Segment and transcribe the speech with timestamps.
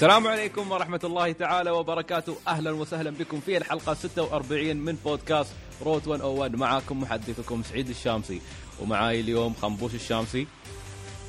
[0.00, 2.36] السلام عليكم ورحمة الله تعالى وبركاته.
[2.48, 8.40] أهلا وسهلا بكم في الحلقة 46 من بودكاست روت 101 معاكم محدثكم سعيد الشامسي
[8.80, 10.46] ومعاي اليوم خنبوش الشامسي.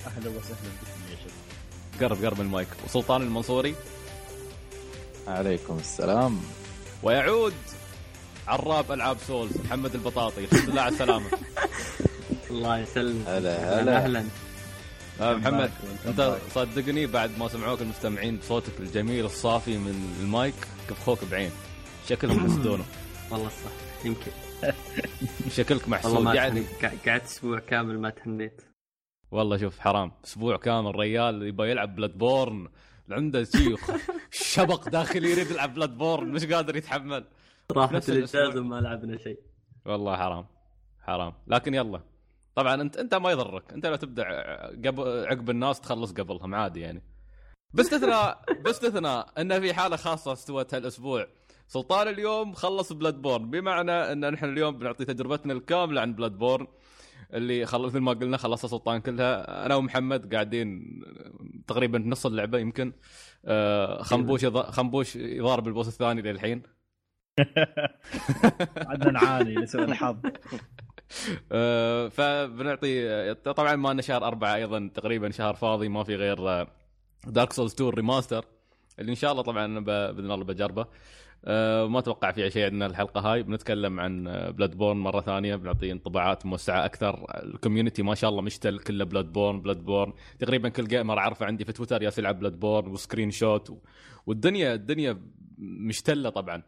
[0.08, 2.12] أهلا وسهلا بكم يا شباب.
[2.12, 2.68] قرب قرب المايك.
[2.86, 3.76] وسلطان المنصوري.
[5.28, 6.42] عليكم السلام.
[7.04, 7.54] ويعود
[8.48, 10.46] عراب ألعاب Souls محمد البطاطي.
[10.46, 11.26] الحمد لله على السلامة.
[12.52, 13.28] الله يسلمك.
[13.28, 13.98] هلا هلا.
[13.98, 14.26] أهلا.
[15.22, 16.38] محمد back، welcome انت.
[16.52, 20.56] صدقني بعد ما سمعوك المستمعين بصوتك الجميل الصافي من المايك
[20.90, 21.52] كفخوك بعين.
[22.10, 22.84] شكلهم حسدونه
[23.32, 24.32] والله صح يمكن.
[25.58, 26.22] شكلك محسود.
[26.22, 26.64] ما يعني
[27.08, 28.62] قعدت أسبوع كامل ما تهنيت.
[29.32, 30.12] والله شوف حرام.
[30.26, 32.68] أسبوع كامل ريال يبغى يلعب Bloodborne
[33.12, 33.92] عنده شيخ
[34.32, 37.26] شبق داخلي يريد يلعب Bloodborne مش قادر يتحمل.
[37.72, 38.10] راحت.
[38.10, 39.40] الاجازه وما لعبنا شيء.
[39.86, 40.46] والله حرام.
[41.04, 41.34] حرام.
[41.48, 42.02] لكن يلا.
[42.56, 43.74] طبعا انت أنت ما يضرك.
[43.74, 44.24] أنت لو تبدأ
[44.86, 47.04] قبل عقب الناس تخلص قبلهم عادي يعني.
[47.74, 51.28] باستثناء باستثناء إن في حالة خاصة استوت هالأسبوع.
[51.68, 56.68] سلطان اليوم خلص Bloodborne بمعنى إن نحن اليوم بنعطي تجربتنا الكاملة عن Bloodborne
[57.34, 59.66] اللي خلص مثل ما قلنا خلصها سلطان كلها.
[59.66, 61.02] أنا ومحمد قاعدين
[61.68, 62.94] تقريبا نص اللعبة يمكن.
[63.46, 66.64] آه، خنبوش يض- خنبوش يضارب ال boss الثاني للحين.
[68.90, 70.18] عدنا نعاني لسوء الحظ.
[72.16, 76.68] فبنعطي طبعا ما لنا شهر أربعة أيضا تقريبا شهر فاضي ما في غير
[77.28, 78.46] Dark Souls 2 remaster
[79.00, 80.86] اللي إن شاء الله طبعا ب- بإذن الله بجربه.
[81.46, 83.44] آه، ما أتوقع في شيء عندنا الحلقة هاي.
[83.44, 85.56] بنتكلم عن Bloodborne مرة ثانية.
[85.56, 87.26] بنعطي انطباعات موسعة أكثر.
[87.44, 91.72] ال community ما شاء الله مشتعل كله Bloodborne Bloodborne تقريبا كل gamer اعرفه عندي في
[91.74, 93.82] تويتر يالس يلعب Bloodborne و screenshot.
[94.26, 95.22] والدنيا الدنيا
[95.58, 96.64] مشتعلة طبعا.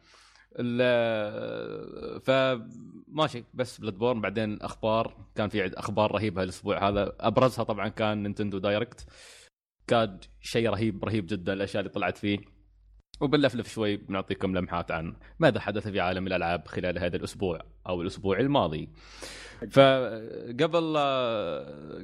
[2.23, 7.15] فماشي بس Bloodborne بعدين أخبار كان في أخبار رهيبة الأسبوع هذا.
[7.19, 9.05] أبرزها طبعا كان Nintendo Direct.
[9.87, 12.39] كان شيء رهيب رهيب جدا الأشياء اللي طلعت فيه.
[13.21, 17.59] وبنلفلف شوي بنعطيكم لمحات عن ماذا حدث في عالم الألعاب خلال هذا الأسبوع
[17.89, 18.89] أو الأسبوع الماضي.
[19.71, 20.97] فقبل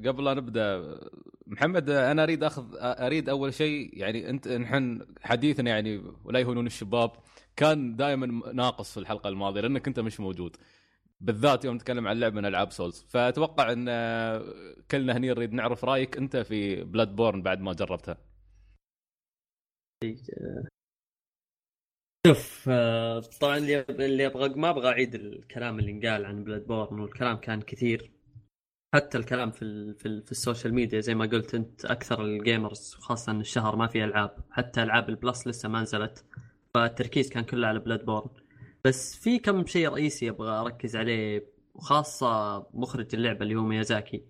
[0.08, 1.00] قبل لا نبدأ
[1.48, 7.12] محمد أنا أريد أخذ أريد أول شيء يعني أنت نحن حديثنا يعني ولا يهونون الشباب.
[7.60, 10.58] كان دائما ناقص في الحلقة الماضية لأنك أنت مش موجود.
[11.22, 13.86] بالذات يوم نتكلم عن لعبه من ألعاب Souls فأتوقع إن
[14.92, 18.18] كلنا هني نريد نعرف رأيك أنت في Bloodborne بعد ما جربتها.
[22.28, 27.62] شوف آه، طبعا اللي أبغى ما أبغى اعيد الكلام اللي انقال عن Bloodborne والكلام كان
[27.62, 28.12] كثير.
[28.96, 32.35] حتى الكلام في ال في, ال في السوشيال ميديا زي ما قلت أنت أكثر ال
[32.35, 34.38] gamers خاصة ان الشهر ما في ألعاب.
[34.52, 36.26] حتى ألعاب ال Plus لسه ما نزلت.
[36.74, 38.30] فالتركيز كان كله على Bloodborne
[38.86, 44.24] بس في كم شيء رئيسي أبغى أركز عليه وخاصة مخرج اللعبة اللي هو ميازاكي.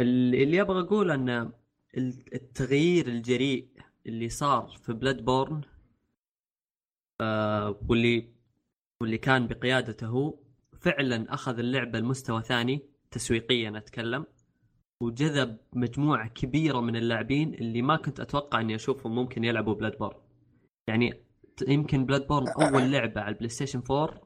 [0.00, 1.28] اللي أبغى أقول إن
[1.96, 3.68] ال- التغيير الجريء
[4.06, 5.60] اللي صار في Bloodborne
[7.20, 8.28] آه، واللي
[9.02, 10.38] واللي كان بقيادته هو
[10.80, 14.26] فعلا أخذ اللعبة لمستوى ثاني تسويقيا أتكلم
[15.02, 20.16] وجذب مجموعة كبيرة من اللاعبين اللي ما كنت أتوقع إني أشوفهم ممكن يلعبوا Bloodborne
[20.88, 21.22] يعني
[21.68, 24.20] يمكن Bloodborne أول لعبة على ال PlayStation 4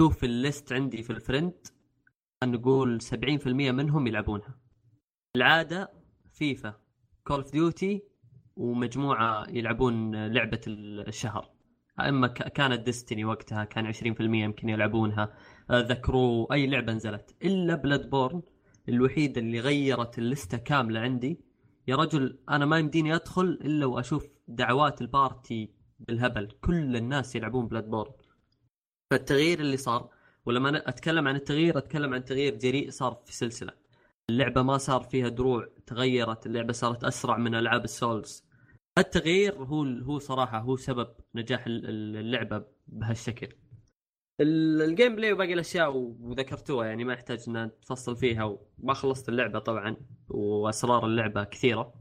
[0.00, 1.66] شوف ال list عندي في ال friend
[2.44, 4.58] نقول 70% منهم يلعبونها.
[5.36, 5.92] العاده
[6.32, 6.74] FIFA
[7.24, 8.02] Call of Duty
[8.56, 11.50] ومجموعة يلعبون لعبة الشهر.
[12.00, 15.34] أما كانت Destiny وقتها كان 20% يمكن يلعبونها.
[15.70, 17.36] آه، ذكروا أي لعبة نزلت.
[17.44, 18.42] إلا Bloodborne
[18.88, 21.40] الوحيده اللي غيرت ال listه كاملة عندي.
[21.88, 27.66] يا رجل أنا ما يمديني أدخل إلا وأشوف دعوات ال party بالهبل كل الناس يلعبون
[27.68, 28.12] Bloodborne
[29.10, 30.10] فالتغيير اللي صار
[30.46, 33.72] ولما أنا أتكلم عن التغيير أتكلم عن تغيير جريء صار في سلسلة.
[34.30, 38.44] اللعبة ما صار فيها دروع تغيرت اللعبة صارت أسرع من ألعاب ال Souls.
[38.98, 43.48] التغيير هو هو صراحة هو سبب نجاح ال- ال- اللعبة بهالشكل.
[44.40, 48.44] ال- ال gameplay وباقي الأشياء وذكرتوها يعني ما يحتاج إن نتفصل فيها
[48.78, 49.96] وما خلصت اللعبة طبعا
[50.28, 51.94] وأسرار اللعبة كثيرة.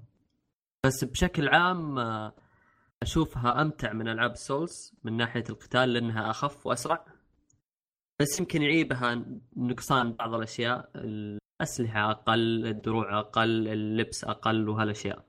[0.86, 2.36] بس بشكل عام آه،
[3.06, 7.06] أشوفها أمتع من ألعاب ال Souls من ناحية القتال لأنها أخف وأسرع.
[8.22, 9.26] بس يمكن يعيبها
[9.58, 15.26] نقصان بعض الأشياء الأسلحة أقل الدروع أقل اللبس أقل وهالأشياء.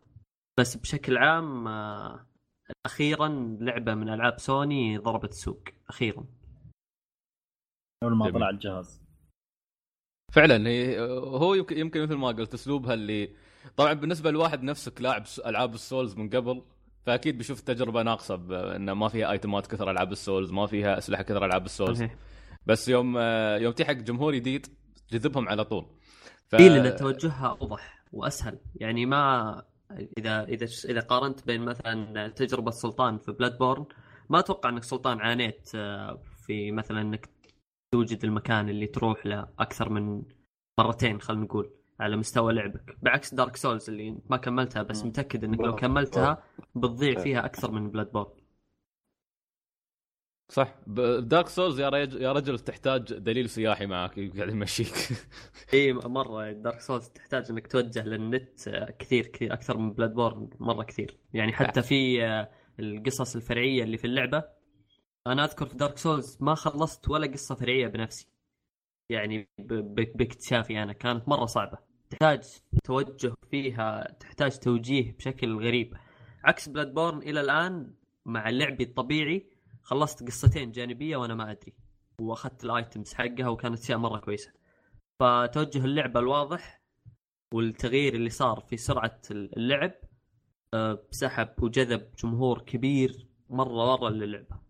[0.60, 2.26] بس بشكل عام آه،
[2.86, 3.28] أخيرا
[3.60, 6.26] لعبة من ألعاب سوني ضربت السوق أخيرا.
[8.02, 8.30] أول ما.
[8.30, 9.02] طلع الجهاز.
[10.32, 13.36] فعلا هي هو يمكن يمكن مثل ما قلت أسلوبها اللي
[13.76, 16.62] طبعا بالنسبة لواحد نفسك لاعب ألعاب ال Souls من قبل
[17.06, 18.34] فأكيد بيشوف تجربة ناقصة
[18.76, 21.70] انه ما فيها item ات كثر ألعاب ال Souls ما فيها أسلحة كثر ألعاب ال
[21.70, 22.04] Souls.
[22.66, 24.66] بس يوم آه، يوم تحق جمهور جديد
[25.12, 25.86] جذبهم على طول.
[26.48, 26.54] ف...
[26.54, 28.58] اي لأن توجهها أوضح وأسهل.
[28.74, 29.62] يعني ما
[30.18, 33.86] إذا إذا إذا قارنت بين مثلا تجربة سلطان في Bloodborne
[34.30, 37.28] ما أتوقع إنك سلطان عانيت آه، في مثلا إنك
[37.94, 40.22] توجد المكان اللي تروح له أكثر من
[40.78, 41.70] مرتين خلينا نقول.
[42.00, 42.96] على مستوى لعبك.
[43.02, 45.04] بعكس Dark Souls اللي ما كملتها بس.
[45.04, 45.74] متأكد إنك لو.
[45.76, 46.42] كملتها
[46.74, 47.20] بتضيع.
[47.20, 48.30] فيها أكثر من Bloodborne
[50.48, 50.74] صح.
[51.18, 54.94] Dark Souls يا رجل يا رجل تحتاج دليل سياحي معك قاعد يمشيك.
[55.74, 56.52] إي مرة.
[56.52, 61.16] Dark Souls تحتاج إنك توجه للنت كثير كثير أكثر من Bloodborne مرة كثير.
[61.34, 62.50] يعني حتى في آه،
[62.80, 64.44] القصص الفرعية اللي في اللعبة.
[65.26, 68.28] أنا أذكر في Dark Souls ما خلصت ولا قصة فرعية بنفسي.
[69.10, 71.78] يعني ب- ب- باكتشافي أنا كانت مرة صعبة.
[72.10, 72.42] تحتاج
[72.84, 75.96] توجه فيها تحتاج توجيه بشكل غريب.
[76.44, 77.94] عكس Bloodborne إلى الآن
[78.26, 79.46] مع لعبي الطبيعي
[79.82, 81.74] خلصت قصتين جانبية وأنا ما أدري.
[82.20, 84.52] وأخذت ال items حقها وكانت أشياء مرة كويسة.
[85.20, 86.80] فتوجه اللعبه الواضح
[87.52, 89.92] والتغيير اللي صار في سرعة اللعب
[90.74, 94.65] آه، سحب وجذب جمهور كبير مرة مرة للعبة.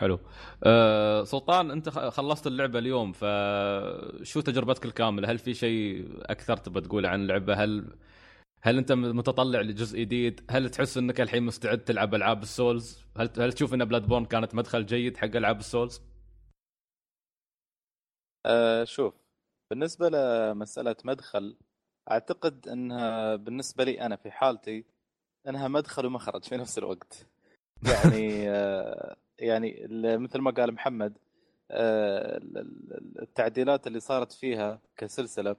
[0.00, 0.18] حلو.
[0.64, 7.06] أه سلطان انت خلصت اللعبة اليوم فشو تجربتك الكاملة؟ هل في شيء أكثر تبى تقول
[7.06, 7.98] عن اللعبة؟ هل
[8.62, 13.30] هل أنت متطلع لجزء جديد؟ هل تحس أنك الحين مستعد تلعب ألعاب ال Souls؟ هل
[13.38, 16.02] هل تشوف أن Bloodborne كانت مدخل جيد حق ألعاب ال Souls؟
[18.46, 19.14] آه شوف
[19.70, 21.56] بالنسبة لمسألة مدخل
[22.10, 24.84] أعتقد أنها بالنسبة لي أنا في حالتي
[25.48, 27.26] أنها مدخل ومخرج في نفس الوقت.
[27.82, 31.18] يعني آه يعني ال- مثل ما قال محمد
[31.70, 35.56] آه ال- ال- التعديلات اللي صارت فيها كسلسلة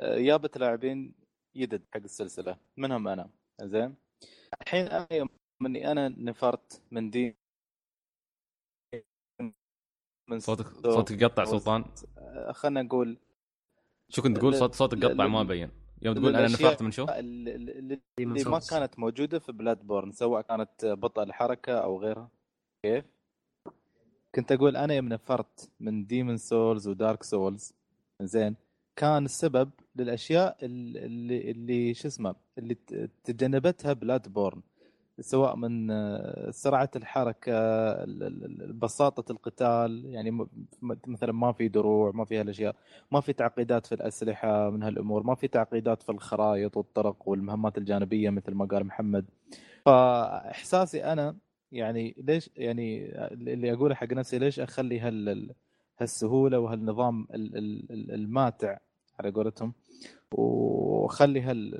[0.00, 1.14] آه جابت لاعبين
[1.54, 3.30] يدد حق السلسلة منهم أنا.
[3.62, 3.94] زين؟
[4.62, 5.28] الحين أنا يوم
[5.66, 7.36] اني أنا نفرت من دي
[10.30, 11.84] من صوتك صوتك يقطع سلطان.
[12.18, 13.18] آه، خلنا نقول
[14.08, 15.70] شو كنت تقول؟ صوت صوتك قطع ما بين.
[16.02, 17.54] يوم تقول أنا نفرت من شو؟ اللي,
[18.18, 18.60] اللي ما.
[18.70, 22.30] كانت موجودة في Bloodborne سواء كانت بطء الحركه أو غيرها.
[22.82, 23.04] كيف؟
[24.34, 27.74] كنت أقول أنا يوم نفرت من Demon's Souls و Dark Souls
[28.22, 28.56] زين.
[28.96, 32.76] كان السبب للأشياء اللي اللي, شو اسمه اللي
[33.24, 34.62] تجنبتها بلاد بورن
[35.20, 40.46] سواء من آه، سرعة الحركة ال- ال- ال- بساطة القتال يعني
[41.06, 42.76] مثلا ما في دروع ما في هالأشياء
[43.12, 48.30] ما في تعقيدات في الأسلحة من هالأمور ما في تعقيدات في الخرائط والطرق والمهمات الجانبية
[48.30, 49.24] مثل ما قال محمد.
[49.86, 51.36] فإحساسي أنا
[51.72, 55.54] يعني ليش يعني اللي أقوله حق نفسي ليش أخلي هال
[56.00, 58.78] هالسهولة وهالنظام ال- ال- ال- الماتع
[59.20, 59.72] على قولتهم؟
[60.32, 61.70] وخلي هال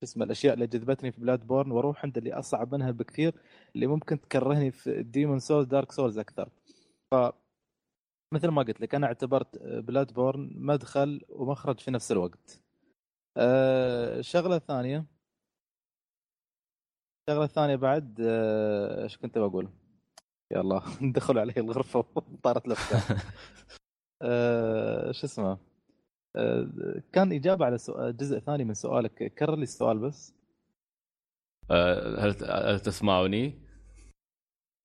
[0.00, 3.34] شو اسمه الأشياء اللي جذبتني في Bloodborne وأروح عند اللي أصعب منها بكثير
[3.74, 6.48] اللي ممكن تكرهني في Demon Souls Dark Souls أكثر.
[7.10, 7.14] ف
[8.32, 12.60] مثل ما قلت لك أنا اعتبرت Bloodborne مدخل ومخرج في نفس الوقت.
[13.36, 15.04] أه شغلة ثانية.
[17.30, 19.68] شغله ثانية بعد آه، إيش كنت بقول
[20.50, 20.82] يا الله
[21.16, 23.18] دخلوا علي الغرفة وطارت الأفكار.
[24.22, 25.58] أه شو اسمه؟
[26.36, 29.34] أه كان إجابة على سؤال جزء ثاني من سؤالك.
[29.34, 30.34] كرر لي السؤال بس.
[31.70, 33.62] هل هل تسمعوني؟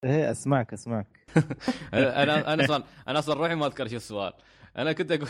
[0.03, 1.07] إيه أسمعك أسمعك.
[1.93, 4.33] أنا أنا أصلا أنا أصلا روحي ما أذكر شو السؤال.
[4.77, 5.29] أنا كنت أقول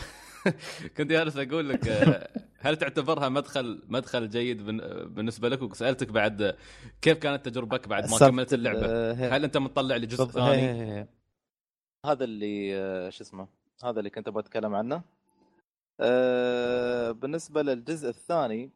[0.97, 2.29] كنت جالس أقول لك آه،
[2.61, 6.55] هل تعتبرها مدخل مدخل جيد بن- بالنسبة لك وسالتك بعد آه،
[7.01, 10.99] كيف كانت تجربتك بعد ما كملت اللعبة؟ ال- هي- هل أنت مطلع لجزء ثاني؟ هي-
[10.99, 11.07] هي.
[12.05, 13.47] هذا اللي آه، شو اسمه
[13.83, 15.01] هذا اللي كنت أبغى أتكلم عنه
[15.99, 18.69] آه، بالنسبة للجزء الثاني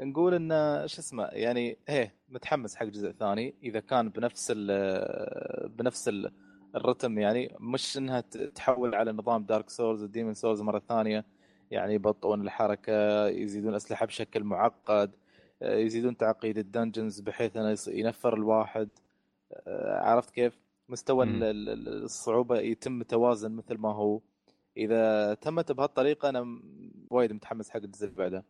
[0.00, 6.08] نقول إنه شو اسمه يعني إيه متحمس حق الجزء الثاني إذا كان بنفس ال بنفس
[6.08, 6.32] ال
[6.74, 8.20] الرتم يعني مش إنها
[8.54, 11.24] تحول على نظام Dark Souls و Demon Souls مرة ثانية
[11.70, 15.10] يعني يبطئون الحركة يزيدون أسلحة بشكل معقد
[15.62, 18.88] آه، يزيدون تعقيد ال dungeons بحيث أنه ينفر الواحد.
[19.52, 20.58] آه، عرفت كيف؟
[20.88, 24.20] مستوى ال- الصعوبة يتم متوازن مثل ما هو.
[24.76, 28.44] إذا تمت بهالطريقة أنا م- وايد متحمس حق الجزء اللي بعده.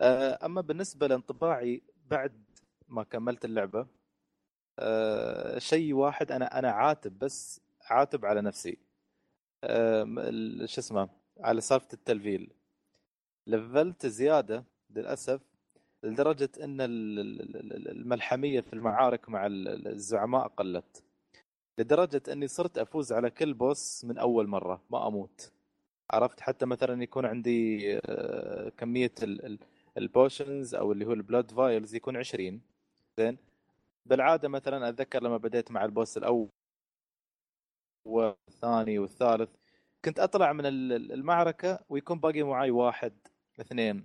[0.00, 2.32] آه، أما بالنسبة لانطباعي بعد
[2.88, 3.86] ما كملت اللعبة
[5.58, 8.78] شيء واحد أنا أنا عاتب بس عاتب على نفسي.
[10.66, 11.08] شو اسمه؟
[11.42, 12.50] على سالفة التلفيل.
[13.46, 15.40] لفلت زيادة للأسف
[16.02, 21.02] لدرجة إن ال- ال- ال- الملحمية في المعارك مع ال- الزعماء قلت.
[21.78, 25.52] لدرجة إني صرت أفوز على كل boss من أول مرة ما أموت.
[26.10, 28.70] عرفت حتى مثلا يكون عندي آه،
[29.46, 29.58] ال-
[29.98, 32.60] ال potions أو اللي هو ال blood vials يكون 20
[33.18, 33.38] زين؟
[34.06, 36.48] بالعادة مثلا أتذكر لما بديت مع ال boss الأول
[38.04, 39.50] والثاني والثالث
[40.04, 43.12] كنت أطلع من ال- ال- المعركة ويكون باقي معي واحد
[43.60, 44.04] اثنين.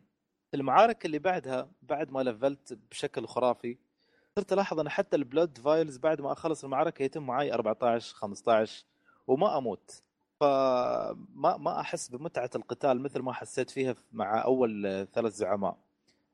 [0.54, 3.78] المعارك اللي بعدها بعد ما لفلت بشكل خرافي
[4.36, 8.86] صرت ألاحظ أن حتى ال blood vials بعد ما أخلص المعركة يتم معي 14 15
[9.28, 10.02] وما أموت.
[10.40, 15.78] فما ما أحس بمتعة القتال مثل ما حسيت فيها مع أول ثلاث زعماء.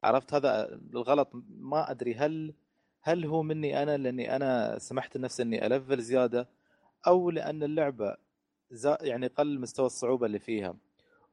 [0.04, 1.30] عرفت هذا الغلط؟
[1.60, 2.14] ما أدري.
[2.16, 2.54] هل
[3.02, 6.50] هل هو مني أنا لأني أنا سمحت لنفسي أني ألفل زيادة
[7.08, 8.16] أو لأن اللعبة
[9.02, 10.76] يعني قل مستوى الصعوبة اللي فيها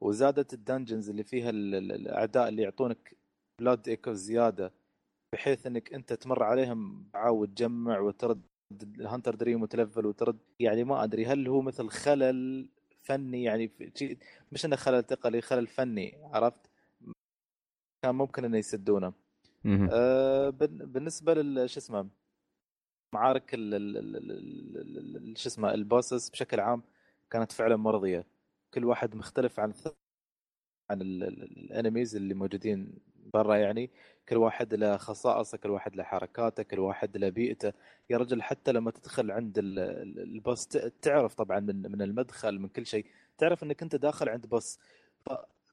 [0.01, 3.17] وزادت ال dungeons اللي فيها الأعداء اللي يعطونك
[3.59, 4.73] blood echo زيادة
[5.33, 8.41] بحيث إنك أنت تمر عليهم تعاود تجمع وترد
[8.83, 12.69] ال Hunter Dream وتلفل وترد يعني ما أدري هل هو مثل خلل
[13.03, 13.71] فني يعني
[14.51, 16.61] مش إنه خلل تقني خلل فني عرفت؟
[18.03, 19.13] كان ممكن إنه يسدونه.
[19.93, 22.09] آه بالنسبة لل شو اسمه
[23.15, 23.51] معارك
[25.35, 26.83] شو اسمه البوسس بشكل عام
[27.31, 28.25] كانت فعلا مرضية.
[28.73, 29.73] كل واحد مختلف عن
[30.89, 32.97] عن الأنميز اللي موجودين
[33.33, 33.91] برا يعني.
[34.29, 37.73] كل واحد له خصائصه كل واحد له حركاته كل واحد له بيئته.
[38.09, 40.67] يا رجل حتى لما تدخل عند البوس
[41.01, 43.05] تعرف طبعا من من المدخل من كل شيء.
[43.37, 44.79] تعرف إنك أنت داخل عند بوس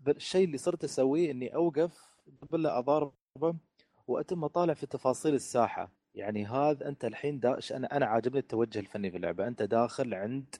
[0.04, 3.56] فالشيء اللي صرت أسويه إني أوقف قبل أضاربه
[4.06, 5.90] وأتم اطالع في تفاصيل الساحة.
[6.14, 9.48] يعني هذا أنت الحين داش أنا أنا عاجبني التوجه الفني في اللعبة.
[9.48, 10.56] أنت داخل عند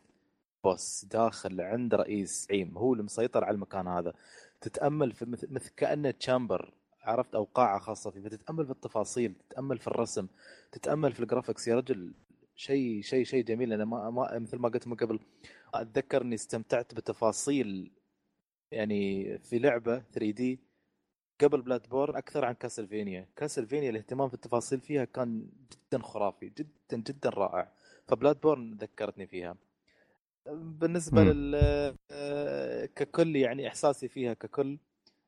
[0.65, 4.13] بوس داخل عند رئيس عيم هو اللي مسيطر على المكان هذا.
[4.61, 9.79] تتأمل في مثل, مثل كأنه تشامبر عرفت؟ أو قاعه خاصة فيه فتتأمل في التفاصيل تتأمل
[9.79, 10.27] في الرسم
[10.73, 12.15] تتأمل في ال graphics يا رجل
[12.57, 13.73] شيء شيء شيء جميل.
[13.73, 15.21] أنا ما, ما مثل ما قلت من قبل
[15.75, 17.93] أتذكر إني استمتعت بتفاصيل
[18.71, 20.61] يعني في لعبة 3 D
[21.41, 27.31] قبل Bloodborne أكثر عن Castlevania Castlevania الاهتمام في التفاصيل فيها كان جدا خرافي جدا جدا
[27.31, 27.73] رائع.
[28.09, 29.57] ف Bloodborne ذكرتني فيها.
[30.55, 31.29] بالنسبة م.
[31.29, 31.55] لل
[32.11, 34.79] آه، ككل يعني إحساسي فيها ككل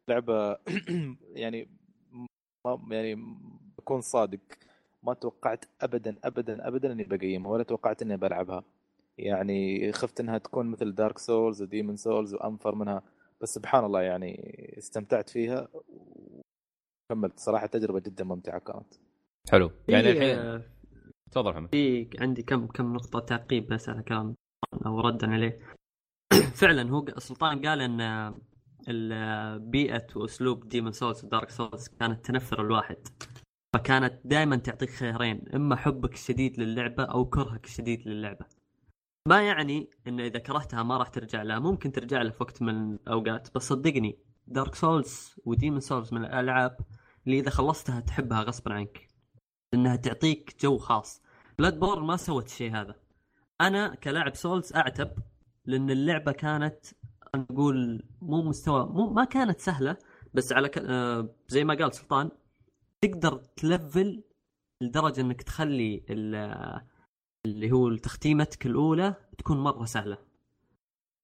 [0.09, 0.59] لعبة
[1.43, 1.69] يعني
[2.67, 3.15] ما يعني
[3.79, 4.41] بكون صادق.
[5.03, 8.65] ما توقعت ابدا ابدا ابدا إني بقيمها ولا توقعت إني بلعبها.
[9.19, 13.03] يعني خفت إنها تكون مثل Dark Souls و Demon Souls وأنفر منها.
[13.41, 14.35] بس سبحان الله يعني
[14.79, 15.69] استمتعت فيها
[17.11, 17.39] وكملت.
[17.39, 18.95] صراحة تجربة جدا ممتعة كانت.
[19.51, 19.71] حلو.
[19.89, 20.63] يعني الحين
[21.31, 21.69] تفضل محمد.
[21.71, 24.35] في عندي كم كم نقطة تعقيب بس على كلام
[24.87, 25.59] أو ردا عليه.
[26.61, 28.35] فعلا هو سلطان قال إن
[29.59, 33.09] بيئة وأسلوب Demon Souls و Dark Souls كانت تنفر الواحد.
[33.75, 38.47] فكانت دائما تعطيك خيارين إما حبك الشديد للعبة أو كرهك الشديد للعبة.
[39.29, 41.59] ما يعني إن إذا كرهتها ما راح ترجع لها.
[41.59, 46.25] ممكن ترجع لها في وقت من الأوقات بس صدقني Dark Souls و Demon Souls من
[46.25, 46.77] الألعاب
[47.27, 49.09] اللي إذا خلصتها تحبها غصبا عنك.
[49.73, 51.23] لانها تعطيك جو خاص.
[51.59, 52.95] Bloodborne ما سوت الشيء هذا.
[53.61, 55.11] أنا كلاعب Souls أعتب
[55.67, 56.87] لأن اللعبة كانت
[57.37, 59.97] نقول مو مستوى مو ما كانت سهلة
[60.35, 60.79] بس على ك...
[60.79, 62.31] آه زي ما قال سلطان
[63.03, 64.23] تقدر تلفل
[64.83, 66.05] لدرجة إنك تخلي
[67.47, 70.19] اللي هو تختيمتك الأولى تكون مرة سهلة.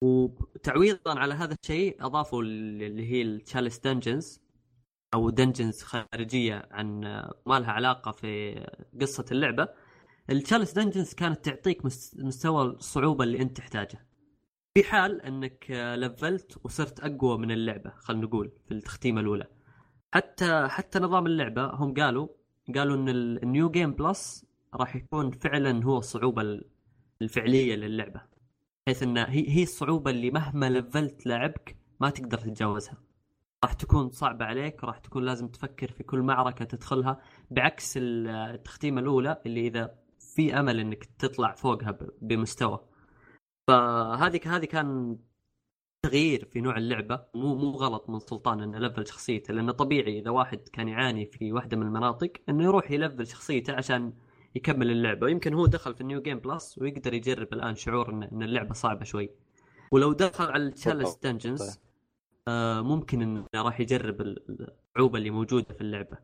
[0.03, 4.41] وتعويضا على هذا الشيء أضافوا اللي هي ال chalice dungeons
[5.13, 6.99] أو dungeons خارجية عن
[7.45, 8.55] ما لها علاقة في
[9.01, 9.67] قصة اللعبة.
[10.29, 14.07] ال chalice dungeons كانت تعطيك مستوى الصعوبة اللي انت تحتاجه.
[14.73, 19.47] في حال انك لفلت وصرت أقوى من اللعبة خلينا نقول في التختيمة الأولى.
[20.13, 22.27] حتى حتى نظام اللعبة هم قالوا
[22.75, 26.61] قالوا إن ال new game plus راح يكون فعلا هو الصعوبة
[27.21, 28.21] الفعلية للعبة.
[28.85, 32.97] بحيث ان هي هي الصعوبة اللي مهما لفلت لاعبك ما تقدر تتجاوزها.
[33.63, 39.41] راح تكون صعبة عليك راح تكون لازم تفكر في كل معركة تدخلها بعكس التختيمة الأولى
[39.45, 40.06] اللي إذا
[40.37, 42.79] في أمل إنك تطلع فوقها بمستوى.
[43.67, 45.17] فهذه هذه كان
[46.05, 47.25] تغيير في نوع اللعبة.
[47.35, 51.51] مو مو غلط من سلطان إنه لفل شخصيته لأنه طبيعي إذا واحد كان يعاني في
[51.51, 54.13] واحدة من المناطق إنه يروح يلفل شخصيته عشان
[54.55, 55.29] يكمل اللعبة.
[55.29, 59.03] يمكن هو دخل في ال new game plus ويقدر يجرب الآن شعور ان, اللعبة صعبة
[59.03, 59.29] شوي.
[59.91, 61.79] ولو دخل على ال chalice dungeons
[62.47, 66.17] آه ممكن إنه راح يجرب الصعوبه اللي موجودة في اللعبة.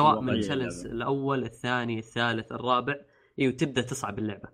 [0.00, 2.94] سواء من ال chalice الأول الثاني الثالث الرابع.
[3.40, 4.48] أيوه تبدا تصعب اللعبة.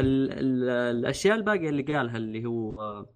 [0.00, 3.06] ال ال الأشياء الباقية اللي قالها اللي هو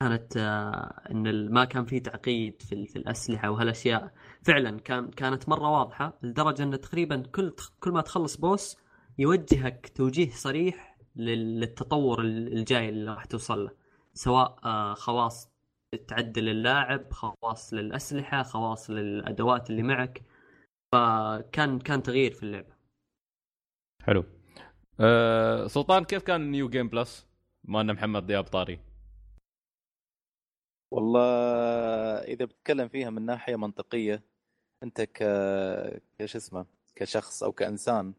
[0.00, 4.12] كانت آه، إن ما كان في تعقيد في, في الأسلحة وهالأشياء.
[4.42, 8.76] فعلا كان كانت مرة واضحة لدرجة إن تقريبا كل كل ما تخلص boss
[9.18, 13.70] يوجهك توجيه صريح للتطور الجاي اللي راح توصل له.
[14.14, 15.50] سواء آه، خواص
[16.08, 20.22] تعدل اللاعب خواص للأسلحة خواص للأدوات اللي معك.
[20.92, 22.79] فكان كان تغيير في اللعبة.
[24.02, 24.24] حلو.
[25.00, 27.26] أه سلطان كيف كان new game plus؟
[27.64, 28.80] بما ان محمد ياب طاري.
[30.90, 31.20] والله
[32.18, 34.22] إذا بتتكلم فيها من ناحية منطقية
[34.82, 35.22] أنت ك
[36.18, 36.66] كش اسمه
[36.96, 38.14] كشخص أو كإنسان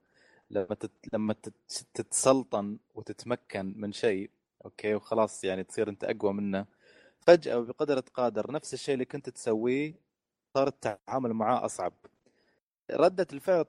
[0.50, 0.92] لما تت...
[1.14, 1.54] لما تت...
[1.94, 4.30] تتسلطن وتتمكن من شيء
[4.66, 6.66] okay وخلاص يعني تصير أنت أقوى منه
[7.28, 9.94] فجأة بقدره قادر نفس الشيء اللي كنت تسويه
[10.54, 11.94] صار التعامل معاه أصعب.
[12.94, 13.64] ردة الفعل.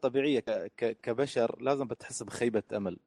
[0.77, 1.01] ك...
[1.03, 2.99] كبشر لازم بتحس بخيبة أمل.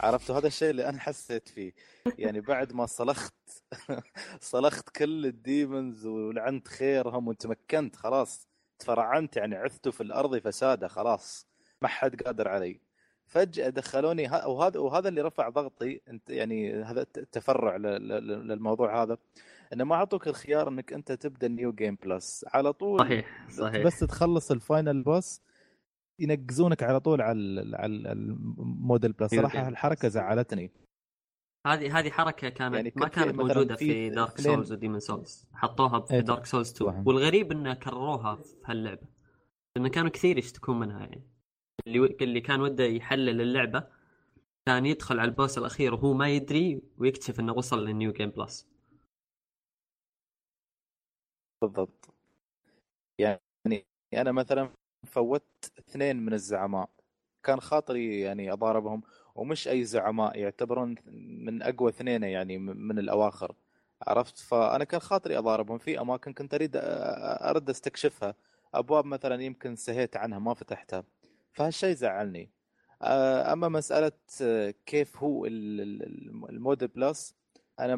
[0.00, 1.72] عرفت؟ هذا الشيء اللي أنا حسيت فيه.
[2.18, 3.34] يعني بعد ما صلخت
[4.40, 11.46] صلخت كل ال demons ولعنت خيرهم وتمكنت خلاص تفرعنت يعني عثت في الأرض فسادة خلاص
[11.82, 12.80] ما حد قادر علي.
[13.26, 14.48] فجأة دخلوني ه...
[14.48, 17.02] وهذا وهذا اللي رفع ضغطي انت يعني هذا
[17.32, 17.82] تفرع ل...
[17.82, 18.48] ل...
[18.48, 19.18] للموضوع هذا.
[19.72, 23.86] إنه ما أعطوك الخيار إنك أنت تبدأ New Game Plus على طول صحيح صحيح.
[23.86, 25.40] بس تخلص ال final boss
[26.20, 29.34] ينقزونك على طول على ال- على ال mode ال plus.
[29.34, 30.08] New صراحة Game الحركة.
[30.08, 30.70] زعلتني.
[31.66, 35.46] هذه هذه حركة كانت يعني ما كانت موجودة في في Dark Souls و Demon's Souls
[35.54, 37.06] حطوها في إيه، Dark Souls 2 صح.
[37.06, 39.06] والغريب إنه كرروها في هاللعبة.
[39.76, 41.22] لأن كانوا كثير يشتكون منها يعني.
[41.86, 43.88] اللي اللي كان وده يحلل اللعبة
[44.66, 48.30] كان يدخل على ال boss الأخير وهو ما يدري ويكتشف إنه وصل لل New Game
[48.30, 48.68] Plus
[51.62, 52.14] بالضبط.
[53.20, 53.40] يعني
[54.14, 54.70] أنا مثلا
[55.06, 56.88] فوت اثنين من الزعماء.
[57.42, 59.02] كان خاطري يعني أضاربهم
[59.34, 60.94] ومش أي زعماء يعتبرون
[61.44, 63.54] من أقوى اثنين يعني من الأواخر.
[64.06, 65.78] عرفت؟ فأنا كان خاطري أضاربهم.
[65.78, 68.34] في أماكن كنت أريد أرد أستكشفها.
[68.74, 71.04] أبواب مثلا يمكن سهيت عنها ما فتحتها.
[71.52, 72.50] فهالشيء زعلني.
[73.02, 74.12] أما مسألة
[74.86, 77.34] كيف هو ال- ال- ال mode plus
[77.80, 77.92] أنا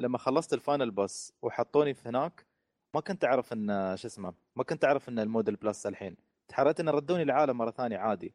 [0.00, 2.46] لما خلصت ال final boss وحطوني في هناك
[2.94, 6.16] ما كنت أعرف إن شو اسمه ما كنت أعرف إن ال mode ال plus الحين.
[6.48, 8.34] تحريت إن ردوني العالم مرة ثانية عادي.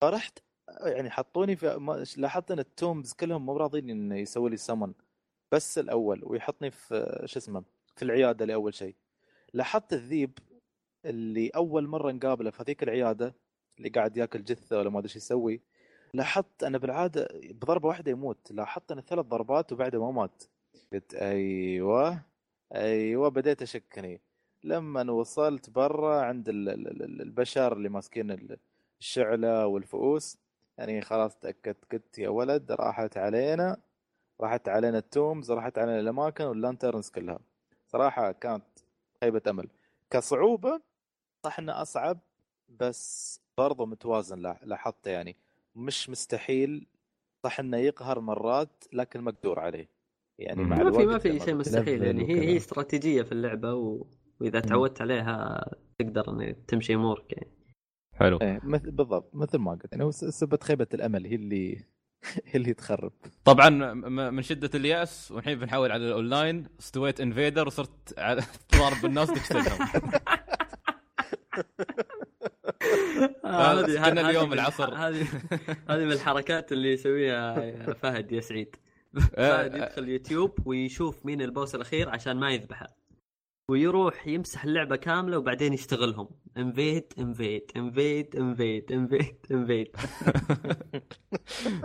[0.00, 0.38] فرحت
[0.82, 4.92] يعني حطوني في لاحظت إن ال tombs كلهم مو راضين انه يسوي لي سمن
[5.52, 7.64] boss الأول ويحطني في شو اسمه
[7.96, 8.94] في العيادة لأول شيء.
[9.54, 10.38] لاحظت الذيب
[11.04, 13.34] اللي أول مرة نقابله في هذيك العيادة
[13.78, 15.60] اللي قاعد ياكل جثة ولا ما أدري إيش يسوي.
[16.14, 18.52] لاحظت أنا بالعادة بضربة واحدة يموت.
[18.52, 20.42] لاحظت انه ثلاث ضربات وبعده ما مات.
[20.92, 22.22] قلت أيوه.
[22.74, 24.20] أيوه بديت اشكني
[24.64, 28.58] لما وصلت برا عند ال- ال- ال- البشر اللي ماسكين ال-
[29.00, 30.38] الشعلة والفؤوس
[30.78, 33.76] يعني خلاص تأكدت قلت يا ولد راحت علينا
[34.40, 37.38] راحت علينا ال tombs راحت علينا الأماكن وال lanterns كلها.
[37.86, 38.64] صراحة كانت
[39.20, 39.68] خيبه أمل.
[40.10, 40.80] كصعوبة
[41.44, 42.18] صح إنه أصعب
[42.68, 45.36] بس برضه متوازن لا- لاحظت يعني.
[45.76, 46.86] مش مستحيل
[47.44, 49.88] صح إنه يقهر مرات لكن مقدور عليه.
[50.38, 50.64] يعني.
[50.64, 52.40] مع ما في ما في شيء مستحيل يعني هي.
[52.48, 54.06] هي استراتيجية في اللعبة و...
[54.40, 55.64] وإذا تعودت عليها
[55.98, 57.50] تقدر انك تمشي أمورك يعني.
[58.14, 58.38] حلو.
[58.42, 61.76] إيه مثل بالضبط مثل ما قلت يعني سبة خيبة الأمل هي اللي
[62.46, 63.12] هي اللي تخرب.
[63.44, 69.28] طبعا م- من شدة اليأس والحين بنحول على الأونلاين استويت invader وصرت على- تضارب بالناس
[69.28, 69.88] تقتلهم
[73.44, 74.94] هذه كنا هذه اليوم من- العصر.
[74.94, 75.26] هذه
[75.88, 78.76] هذه من الحركات اللي يسويها فهد يا سعيد.
[79.36, 82.86] فهد يدخل يوتيوب ويشوف مين ال boss الأخير عشان ما يذبحه.
[83.70, 86.28] ويروح يمسح اللعبة كاملة وبعدين يشتغلهم.
[86.58, 89.96] invade invade invade invade invade invade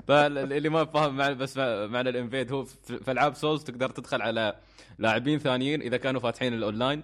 [0.08, 4.56] فاللي ما فاهم معنى بس معنى ال invade هو في ألعاب Souls تقدر تدخل على
[5.00, 7.04] لاعبين ثانيين إذا كانوا فاتحين الاونلاين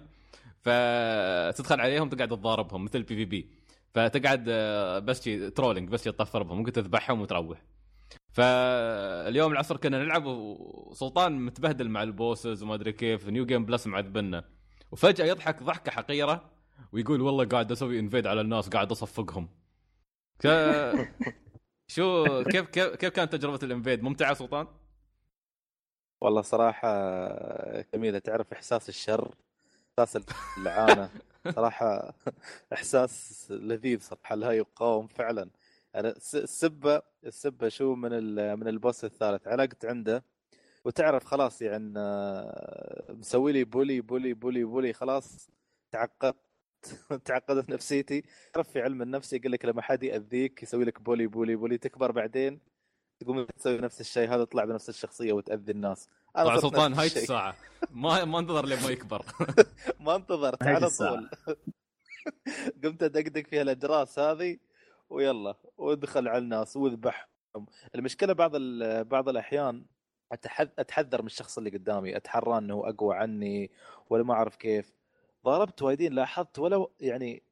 [0.60, 3.50] فتدخل عليهم تقعد تضاربهم مثل PvP
[3.94, 5.20] فتقعد آه، بس
[5.56, 7.62] trolling بس تطفر بهم ممكن تذبحهم وتروح.
[8.32, 13.86] فاليوم العصر كنا نلعب وسلطان متبهدل مع ال bosses وما أدري كيف New Game Plus
[13.86, 14.44] معذبنا
[14.92, 16.50] وفجأة يضحك ضحكة حقيرة
[16.92, 19.48] ويقول والله قاعد أسوي invade على الناس قاعد أصفقهم.
[20.38, 20.46] ك...
[21.88, 24.66] شو كيف كيف كيف كانت تجربة الانفيد ممتعة سلطان؟
[26.20, 26.88] والله صراحة
[27.94, 28.18] جميلة.
[28.18, 29.34] تعرف إحساس الشر
[29.98, 30.22] إحساس
[30.58, 31.10] اللعانة
[31.56, 32.14] صراحة
[32.72, 34.34] إحساس لذيذ صراحة.
[34.34, 35.50] لا يقاوم فعلا.
[35.94, 40.24] أنا الس- السبة السبة شو من ال- من البوس الثالث علقت عنده
[40.84, 45.50] وتعرف خلاص يعني آه، مسوي لي بولي بولي بولي بولي خلاص
[45.90, 46.36] تعقدت
[47.24, 48.22] تعقدت نفسيتي.
[48.52, 52.12] تعرف في علم النفس يقول لك لما حد يأذيك يسوي لك بولي بولي بولي تكبر
[52.12, 52.60] بعدين
[53.20, 56.08] تقوم تسوي نفس الشيء هذا تطلع بنفس الشخصية وتأذي الناس.
[56.36, 57.06] أنا طبعا سلطان هاي.
[57.06, 57.56] الساعة.
[57.90, 59.24] ما ما انتظر لما يكبر.
[60.00, 60.88] ما انتظرت على.
[60.90, 61.30] طول.
[62.84, 64.58] قمت أدقدق فيها الاجراس هذه
[65.10, 67.26] ويلا وادخل على الناس واذبحهم.
[67.94, 68.56] المشكلة بعض
[69.08, 69.84] بعض الأحيان
[70.78, 73.70] أتحذر من الشخص اللي قدامي اتحرى إنه أقوى عني
[74.10, 74.92] ولا ما أعرف كيف.
[75.44, 77.42] ضربت وايدين لاحظت ولو يعني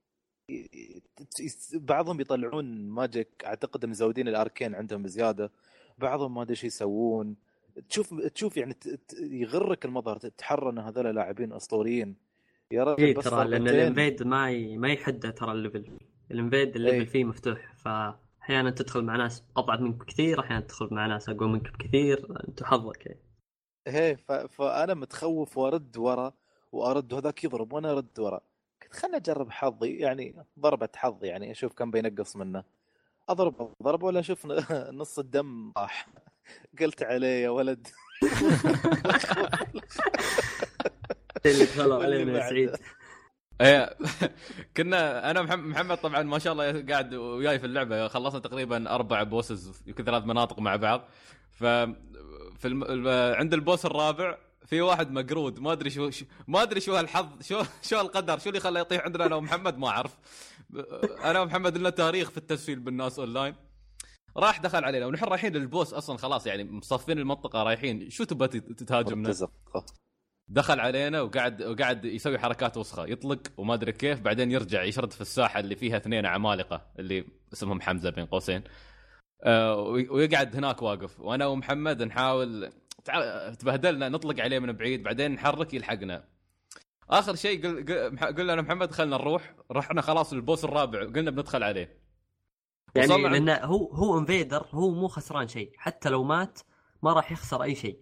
[1.75, 5.51] بعضهم يطلعون magic أعتقد مزودين ال arcane عندهم بزيادة.
[5.99, 7.37] بعضهم ما أدري إيش يسوون.
[7.89, 8.77] تشوف تشوف يعني
[9.21, 12.17] يغرك المظهر تتحرى ان هذول لاعبين أسطوريين.
[12.71, 13.69] يا رجل إيه، ترى لأن.
[13.69, 14.77] ال invade ما ي...
[14.79, 15.99] ما يحدى ترى ال level.
[16.31, 17.07] ال invade ال level إي.
[17.07, 21.73] فيه مفتوح فأحيانا تدخل مع ناس اضعف منك بكثير أحيانا تدخل مع ناس أقوى منك
[21.73, 23.21] بكثير أنت حظك يعني.
[23.89, 24.33] هي ف...
[24.33, 26.33] فأنا متخوف وأرد ورا
[26.73, 28.41] وأرد وهذاك يضرب وأنا أرد ورا
[28.83, 32.65] قلت خلنا أجرب حظي يعني ضربة حظ يعني أشوف كم بينقص منه
[33.29, 34.47] أضرب ضرب ولا أشوف
[35.01, 36.09] نص الدم راح
[36.81, 37.89] قلت عليه يا ولد
[41.47, 42.49] اللي علينا يا.
[42.51, 42.71] سعيد
[43.61, 43.97] إيه.
[44.77, 49.83] كنا أنا محمد طبعا ما شاء الله قاعد وياي في اللعبة خلصنا تقريبا أربع بوسز
[49.87, 51.09] يمكن ثلاث مناطق مع بعض.
[51.51, 51.65] ف
[52.59, 53.09] في الم...
[53.39, 57.27] عند ال boss الرابع في واحد مقرود ما أدري شو, شو ما أدري شو هالحظ
[57.43, 60.19] شو شو القدر شو اللي خلاه يطيح عندنا أنا ومحمد؟ ما أعرف.
[61.25, 63.55] أنا ومحمد لنا تاريخ في التسفيل بالناس اونلاين
[64.37, 68.11] راح دخل علينا ونحن رايحين لل boss أصلا خلاص يعني مصفين المنطقة رايحين.
[68.11, 68.63] شو تبى
[69.15, 69.51] مرتزق
[70.49, 75.21] دخل علينا وقعد وقعد يسوي حركات وسخة يطلق وما أدري كيف بعدين يرجع يشرد في
[75.21, 78.63] الساحة اللي فيها اثنين عمالقة اللي اسمهم حمزة بين قوسين.
[79.43, 81.21] آه، وي- ويقعد هناك واقف.
[81.21, 82.71] وأنا ومحمد نحاول
[83.59, 86.25] تبهدلنا نطلق عليه من بعيد بعدين نحرك يلحقنا.
[87.11, 87.85] آخر شيء قل...
[87.85, 88.19] قل...
[88.35, 91.99] قلنا أنا محمد خلنا نروح رحنا خلاص ال boss الرابع قلنا بندخل عليه.
[92.95, 96.59] يعني وصلنا لأن هو هو invader هو مو خسران شيء حتى لو مات
[97.03, 98.01] ما راح يخسر أي شيء.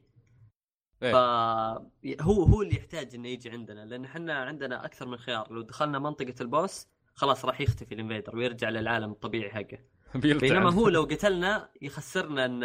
[1.03, 1.13] إيه.
[1.13, 5.99] فهو هو اللي يحتاج إنه يجي عندنا لأن إحنا عندنا أكثر من خيار لو دخلنا
[5.99, 9.79] منطقة ال boss خلاص راح يختفي ال invader ويرجع للعالم الطبيعي حقه.
[10.41, 12.65] بينما هو لو قتلنا يخسرنا إن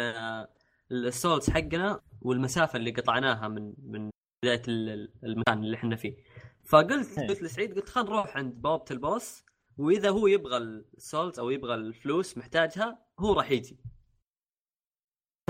[0.92, 4.10] ال souls حقنا والمسافة اللي قطعناها من من
[4.44, 6.16] بداية ال- المكان اللي إحنا فيه
[6.64, 7.28] فقلت إيه.
[7.28, 9.44] قلت لسعيد قلت خلينا نروح عند بوابة ال boss
[9.78, 13.78] وإذا هو يبغى ال souls أو يبغى الفلوس محتاجها هو راح يجي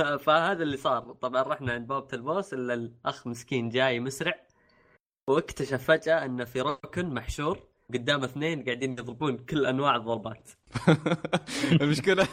[0.01, 1.13] فهذا اللي صار.
[1.13, 4.35] طبعا رحنا عند بوابه ال boss إلا الأخ مسكين جاي مسرع.
[5.29, 7.59] واكتشف فجأة أن في ركن محشور
[7.95, 10.51] قدام اثنين قاعدين يضربون كل أنواع الضربات.
[11.83, 12.29] المشكلة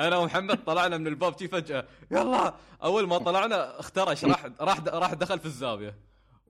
[0.00, 1.84] أنا ومحمد طلعنا من الباب شي فجأة.
[2.10, 5.98] يلا أول ما طلعنا اخترش راح راح راح دخل في الزاوية.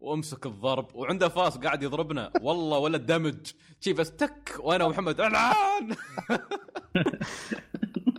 [0.00, 2.32] وامسك الضرب وعنده فاس قاعد يضربنا.
[2.40, 3.52] والله ولا دمج.
[3.80, 5.96] شي بس تك وأنا ومحمد العن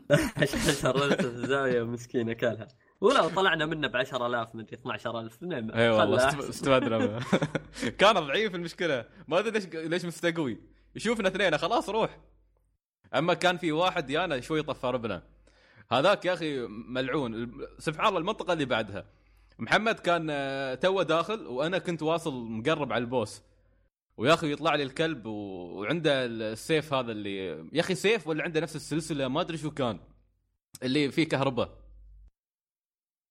[0.37, 2.67] حشر في الزاوية مسكين اكلها
[3.01, 5.71] ولو طلعنا منه ب 10000 مدري 12000 نعم.
[5.71, 6.49] اي والله است- أحسن.
[6.49, 7.19] استفدنا
[7.99, 9.05] كان ضعيف المشكلة.
[9.27, 10.59] ما أدري ليش ليش مستقوي.
[10.95, 12.19] يشوفنا اثنين خلاص روح.
[13.15, 15.23] أما كان في واحد يانا شوي طفى ربنا
[15.91, 17.51] هذاك يا أخي ملعون.
[17.79, 19.05] سبحان الله المنطقة اللي بعدها.
[19.59, 23.41] محمد كان آه، توه داخل وأنا كنت واصل مقرب على البوس.
[24.19, 25.31] ويا أخي يطلع لي الكلب و...
[25.79, 29.99] وعنده السيف هذا اللي يا أخي سيف ولا عنده نفس السلسلة؟ ما أدري شو كان.
[30.83, 31.69] اللي فيه كهرباء.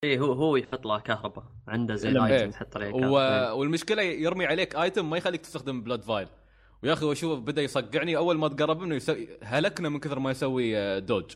[0.05, 1.45] اي إيه، هو هو يحط له كهرباء.
[1.69, 2.17] عنده زي إيه.
[2.17, 3.01] الايتم يحط عليه و...
[3.01, 3.59] كهرباء.
[3.59, 6.29] والمشكلة يرمي عليك ايتم ما يخليك تستخدم بلاد فايل
[6.83, 10.79] ويا أخي واشوف بدأ يصقعني؟ أول ما تقرب منه يسوي هلكنا من كثر ما يسوي
[10.79, 11.33] آه، دوج.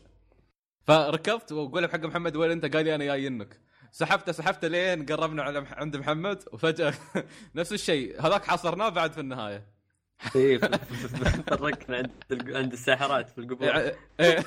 [0.87, 3.61] فركبت وأقول حق محمد وين أنت؟ قال لي أنا جاي إنك.
[3.93, 5.65] سحبته سحبته لين قربنا على.
[5.71, 6.93] عند محمد وفجأة
[7.55, 9.65] نفس الشيء هذاك حصرناه بعد في النهاية
[10.35, 13.95] اي فرقنا عند عند الساحرات في القبور إيه.
[14.19, 14.43] إيه.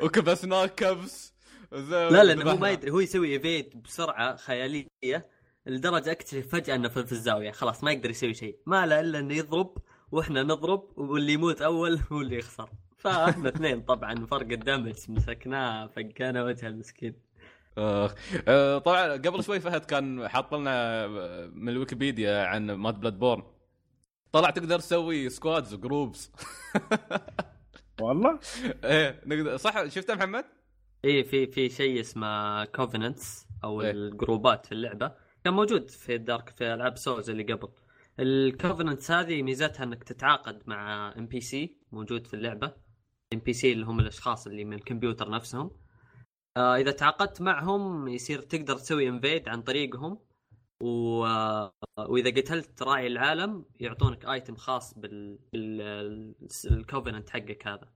[0.04, 1.34] وكبسناه كبس
[1.72, 5.26] لا لأنه هو ما يدري هو يسوي evade بسرعة خيالية
[5.66, 9.18] لدرجة أكتشف فجأة إنه في في الزاوية خلاص ما يقدر يسوي شيء ما له إلا
[9.18, 9.78] إنه يضرب
[10.12, 12.70] وإحنا نضرب واللي يموت أول هو اللي يخسر
[13.02, 17.14] فاحنا اثنين طبعا فرق ال damage مسكناه فقانا وجه المسكين
[17.78, 18.14] آه.
[18.48, 21.06] آه، طبعا قبل شوي فهد كان حاط لنا
[21.46, 23.42] من الويكيبيديا عن ماد Bloodborne
[24.32, 26.32] طلع تقدر تسوي squads و groups
[28.00, 28.38] والله
[28.84, 30.44] إيه نقدر صح شفته محمد؟
[31.04, 33.90] إيه في في شيء اسمه covenants أو إيه.
[33.90, 35.12] ال groupات في اللعبة
[35.44, 37.68] كان موجود في ال Dark في ألعاب Souls اللي قبل
[38.20, 42.72] ال covenants هذه ميزتها إنك تتعاقد مع NPC موجود في اللعبة
[43.32, 45.70] NPC اللي هم الأشخاص اللي من الكمبيوتر نفسهم.
[46.56, 50.18] آه إذا تعاقدت معهم يصير تقدر تسوي invade عن طريقهم.
[50.82, 51.24] و...
[51.26, 57.88] آه، وإذا قتلت راعي العالم يعطونك item خاص بال بال covenant حقك هذا.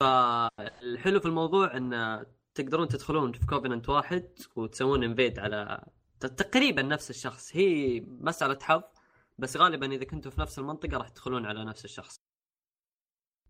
[0.00, 5.86] فالحلو في الموضوع إن تقدرون تدخلون في covenant واحد وتسوون invade على
[6.20, 7.56] تقريبا نفس الشخص.
[7.56, 8.82] هي مسألة حظ
[9.38, 12.19] بس غالبا إذا كنتوا في نفس المنطقة راح تدخلون على نفس الشخص.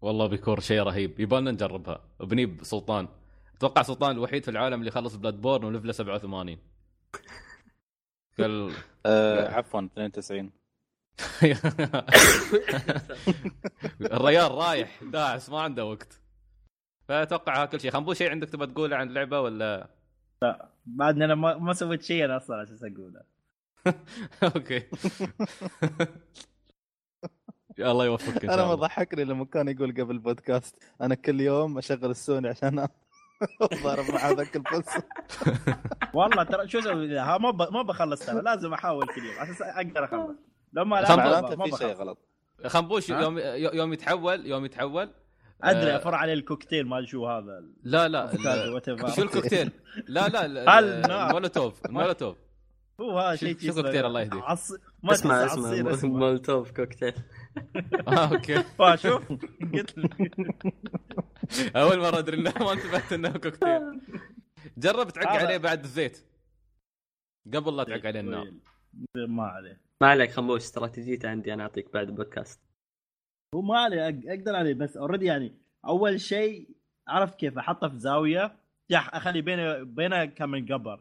[0.02, 1.20] والله بيكون شيء رهيب.
[1.20, 2.00] يبالنا نجربها.
[2.20, 3.08] بنيب سلطان
[3.56, 6.58] أتوقع سلطان الوحيد في العالم اللي خلص Bloodborne و level ـه 87
[8.38, 8.72] قال
[9.06, 10.50] آه عفوا 92
[14.00, 16.20] الريال رايح داعس ما عنده وقت.
[17.08, 17.90] فأتوقع كل شيء.
[17.90, 19.88] خنبوش شيء عندك تبغى تقوله عن اللعبة ولا؟
[20.86, 23.22] بعد أنا ما, ما سويت شيء أنا أصلا عشان أقوله.
[24.56, 24.82] أوكي.
[27.78, 32.11] الله يوفقك إن أنا ما ضحكني لما كان يقول قبل البودكاست أنا كل يوم أشغل
[32.11, 32.88] السوني عشان
[33.85, 34.88] ضارب مع ذاك الفلس
[36.14, 37.52] والله ترى شو أسوي ها ما.
[37.52, 40.37] ما بخلص ترى لازم أحاول كل يوم عشان أقدر أخلص
[40.72, 41.16] لو ما لا
[41.56, 42.18] ما, في شيء بخلص غلط
[42.66, 45.11] خنبوش؟ يوم يوم يتحول يوم يتحول
[45.62, 48.30] أدري آه، أفر عليه الكوكتيل ما شو هذا لا لا.
[49.16, 49.72] شو الكوكتيل؟
[50.09, 52.37] لا لا؟ ال Molotov ال Molotov
[53.00, 54.72] هو هذا شو- شيء شو كوكتيل الله يهديك؟ عص...
[55.02, 57.12] ما اسمع اسمع Molotov cocktail.
[58.08, 58.64] آه okay.
[58.80, 59.28] آه، شوف
[59.74, 59.94] قلت
[61.76, 64.00] أول مرة أدري إنه ما انتبهت إنه كوكتيل.
[64.78, 66.24] جرب تعق عليه بعد الزيت.
[67.54, 68.52] قبل لا تعق عليه النار.
[69.28, 69.80] ما عليه.
[70.02, 72.60] ما عليك خنبوش استراتيجيته عندي أنا أعطيك بعد البودكاست
[73.54, 75.54] هو ما عليه أق- أقدر عليه بس اوريدي يعني
[75.86, 76.68] أول شيء
[77.08, 78.56] عرفت كيف أحطه في زاوية؟
[78.92, 81.00] أخلي بينه بينه كم من قبر.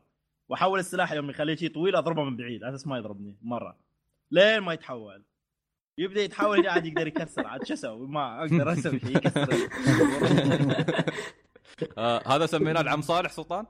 [0.49, 3.77] واحول السلاح يوم يخليه شيء طويل أضربه من بعيد على أساس ما يضربني مرة.
[4.31, 5.23] لين ما يتحول.
[5.97, 9.49] يبدأ يتحول عاد يقدر يكسر عاد شو أسوي؟ ما أقدر أسوي شيء يكسر.
[11.97, 13.65] آه هذا سميناه العم صالح سلطان؟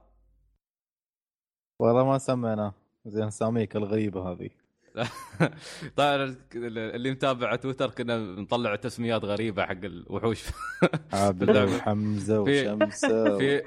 [1.80, 2.74] والله ما سميناه.
[3.06, 4.50] زين ساميك الغيبه هذه.
[5.98, 10.44] طيب اللي متابع تويتر كنا نطلع تسميات غريبة حق الوحوش.
[11.14, 11.50] عابد
[12.44, 13.64] في- وشمسة في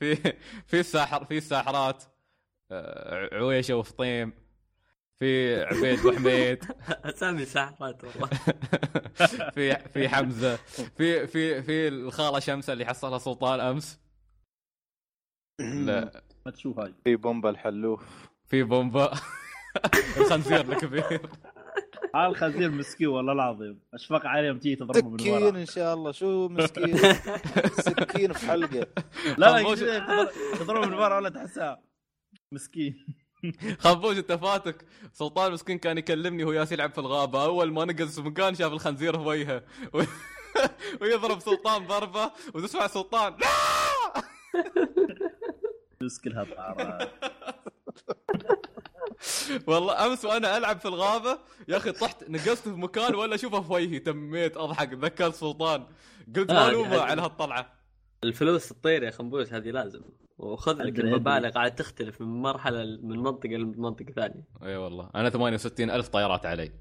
[0.00, 0.16] في
[0.70, 2.04] في الساحر في الساحرات
[2.70, 4.32] آه، عويشة وفطيم
[5.18, 6.64] في عبيد وحميد
[7.04, 8.28] أسامي ساحرات والله.
[9.54, 10.56] في في حمزة
[10.96, 14.00] في في في الخالة شمسة اللي حصلها سلطان أمس.
[15.60, 16.22] لا.
[16.46, 16.94] ما تشوف هاي.
[17.04, 18.28] في بومبا الحلوف.
[18.46, 19.12] في بومبا.
[20.16, 21.20] الخنزير الكبير.
[22.26, 23.80] الخنزير مسكين والله العظيم.
[23.94, 25.48] أشفق عليه يوم تجي تضربه من سكين ورا.
[25.50, 26.12] إن شاء الله.
[26.12, 26.96] شو مسكين؟
[27.72, 28.86] سكين في حلقة.
[29.38, 31.80] لا تضرب- تضربه من ورا ولا تحسها
[32.52, 33.06] مسكين.
[33.80, 34.84] خنبوش أنت فاتك.
[35.12, 37.44] سلطان مسكين كان يكلمني وهو ياس يلعب في الغابة.
[37.44, 39.62] أول ما نقز في مكان شاف الخنزير في وجهه.
[39.94, 40.02] و...
[41.00, 43.46] ويضرب سلطان ضربة وتسمع سلطان لا!
[46.02, 47.10] مسكين هالطارات
[49.66, 53.72] والله أمس وأنا ألعب في الغابة يا أخي طحت نقزت في مكان ولا أشوفه في
[53.72, 55.86] وجهي تميت أضحك ذكرت سلطان.
[56.36, 57.72] قلت آه، معلومة على هالطلعة.
[58.24, 60.00] الفلوس تطير يا خنبوش هذه لازم.
[60.38, 64.44] وخذ لك المبالغ قاعد تختلف من مرحلة من منطقة لمنطقه ثانية.
[64.62, 65.10] إي والله.
[65.14, 66.72] أنا 68 ألف طيارات علي.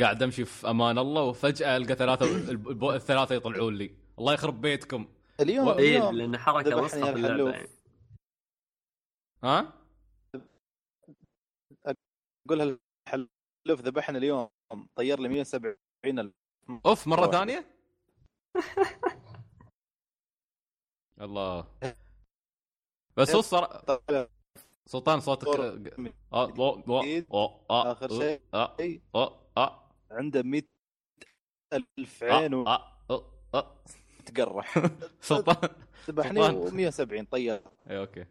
[0.00, 2.26] قاعد أمشي في أمان الله وفجأة ألقى ثلاثة
[2.96, 3.90] الثلاثة يطلعون لي.
[4.18, 5.06] الله يخرب بيتكم.
[5.40, 7.50] اليوم و- اي اليوم لأن حركة وسطى في اللعبة.
[7.50, 7.68] يعني.
[9.44, 9.72] ها؟
[12.48, 12.78] قولها
[13.08, 14.48] الحلوف ذبحنا اليوم
[14.96, 16.34] طير لي 170 ألف
[16.86, 17.30] أوف مرة.
[17.30, 17.76] ثانية
[21.20, 21.66] الله
[23.16, 24.28] بس هو الصراحه طلع
[24.86, 25.48] سلطان صوتك.
[25.48, 25.78] آه،
[27.70, 28.40] آه، آخر شيء.
[28.54, 28.76] آه،
[30.10, 30.62] عنده 100
[31.72, 32.54] ألف عين.
[32.54, 34.78] وتقرح
[35.20, 35.70] سلطان
[36.08, 36.90] ذبحني سلطان.
[37.24, 38.24] و170 طير اي أوكي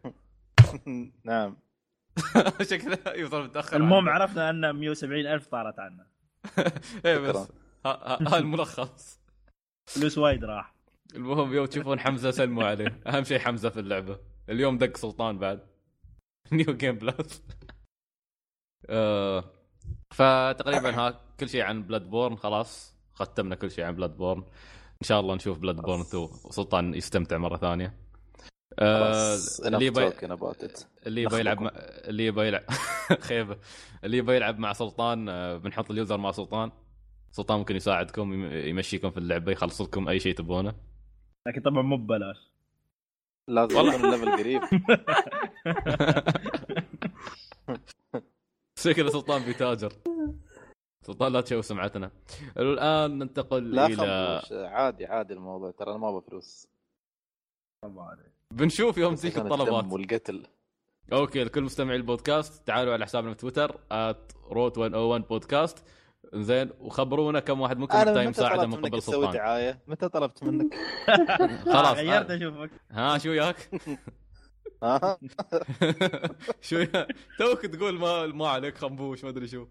[1.24, 1.56] نعم
[2.70, 4.08] شكله يوصل متأخر المهم.
[4.08, 6.06] عرفنا أن 170 ألف طارت عنا.
[7.06, 7.46] اي بس شكراً.
[7.86, 9.20] ها- ها ها الملخص.
[9.86, 10.74] فلوس وايد راح.
[11.14, 13.00] المهم يوم تشوفون حمزة سلموا عليه.
[13.06, 14.18] أهم شيء حمزة في اللعبة.
[14.48, 15.66] اليوم دق سلطان بعد.
[16.52, 17.42] new game plus
[18.90, 19.44] آه
[20.14, 22.96] فتقريبا ها كل شيء عن Bloodborne خلاص.
[23.14, 24.40] ختمنا كل شيء عن Bloodborne
[25.02, 27.94] إن شاء الله نشوف Bloodborne 2 وسلطان يستمتع مرة ثانية.
[28.78, 29.34] آه
[29.66, 31.70] اللي ات اللي يبي يلعب مع...
[31.76, 32.64] اللي يبي يلعب
[33.28, 33.56] خيبة.
[34.04, 36.70] اللي يبي يلعب مع سلطان آه، بنحط ال user مع سلطان.
[37.32, 40.74] سلطان ممكن يساعدكم يم- يمشيكم في اللعبة يخلص لكم أي شيء تبونه
[41.46, 42.36] لكن طبعا مو ببلاش.
[43.48, 43.96] لازم والله.
[43.96, 44.60] ال level قريب.
[48.78, 49.92] شكله سلطان بيتاجر
[51.06, 52.10] سلطان لا تشوه سمعتنا.
[52.56, 56.68] الآن ننتقل لا إلى عادي عادي الموضوع ترى أنا ما أبغى فلوس
[57.88, 58.16] طبعا
[58.50, 60.46] بنشوف يوم تجيك الطلبات والقتل
[61.12, 63.80] okay لكل مستمعي البودكاست تعالوا على حسابنا في تويتر
[64.50, 65.84] روت 101 بودكاست
[66.34, 70.08] زين وخبرونا كم واحد محتاج متى مساعده طلبت من منك قبل تسوي سلطان دعاية؟ متى
[70.08, 70.74] طلبت منك؟
[71.74, 72.36] خلاص غيرت آه.
[72.36, 73.56] أشوفك ها شو وياك؟
[74.82, 75.18] ها؟
[76.60, 77.06] شو يا-
[77.38, 79.66] توك تقول ما ما عليك خنبوش ما أدري شو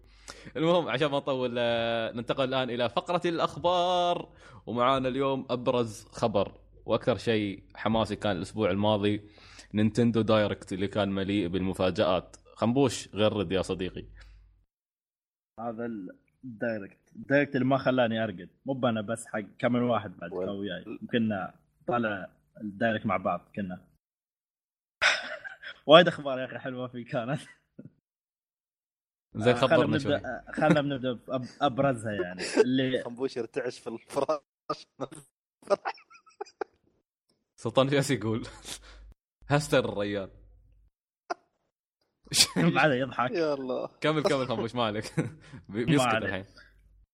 [0.56, 4.28] المهم عشان ما نطول آه، ننتقل الآن إلى فقرة الأخبار
[4.66, 6.52] ومعانا اليوم أبرز خبر
[6.86, 9.30] وأكثر شيء حماسي كان الأسبوع الماضي
[9.74, 12.36] Nintendo Direct اللي كان مليء بالمفاجآت.
[12.56, 14.04] خنبوش غرد يا صديقي.
[15.60, 16.18] هذا ال...
[16.44, 18.48] ال Direct ال Direct اللي ما خلاني أرقد.
[18.66, 20.84] مو أنا بس حق كم من واحد بعد وال- وياي.
[21.02, 21.48] يمكن
[21.86, 23.88] طالع ال Direct مع بعض كنا.
[25.86, 27.40] وايد أخبار يا أخي حلوة في كانت.
[29.34, 30.12] زين آه، خلنا خبرنا شوي.
[30.12, 31.12] بنبدا خلنا بنبدا
[31.60, 32.42] بابرزها يعني.
[32.64, 34.40] اللي خنبوش يرتعش في الفراش.
[37.56, 38.42] سلطان جالس يقول
[39.48, 40.30] هستر الريال
[42.56, 43.30] بعده يضحك.
[43.30, 43.88] يا الله.
[44.00, 45.04] كمل كمل خنبوش ما عليك.
[45.68, 46.14] بي- بيسكت.
[46.14, 46.44] الحين.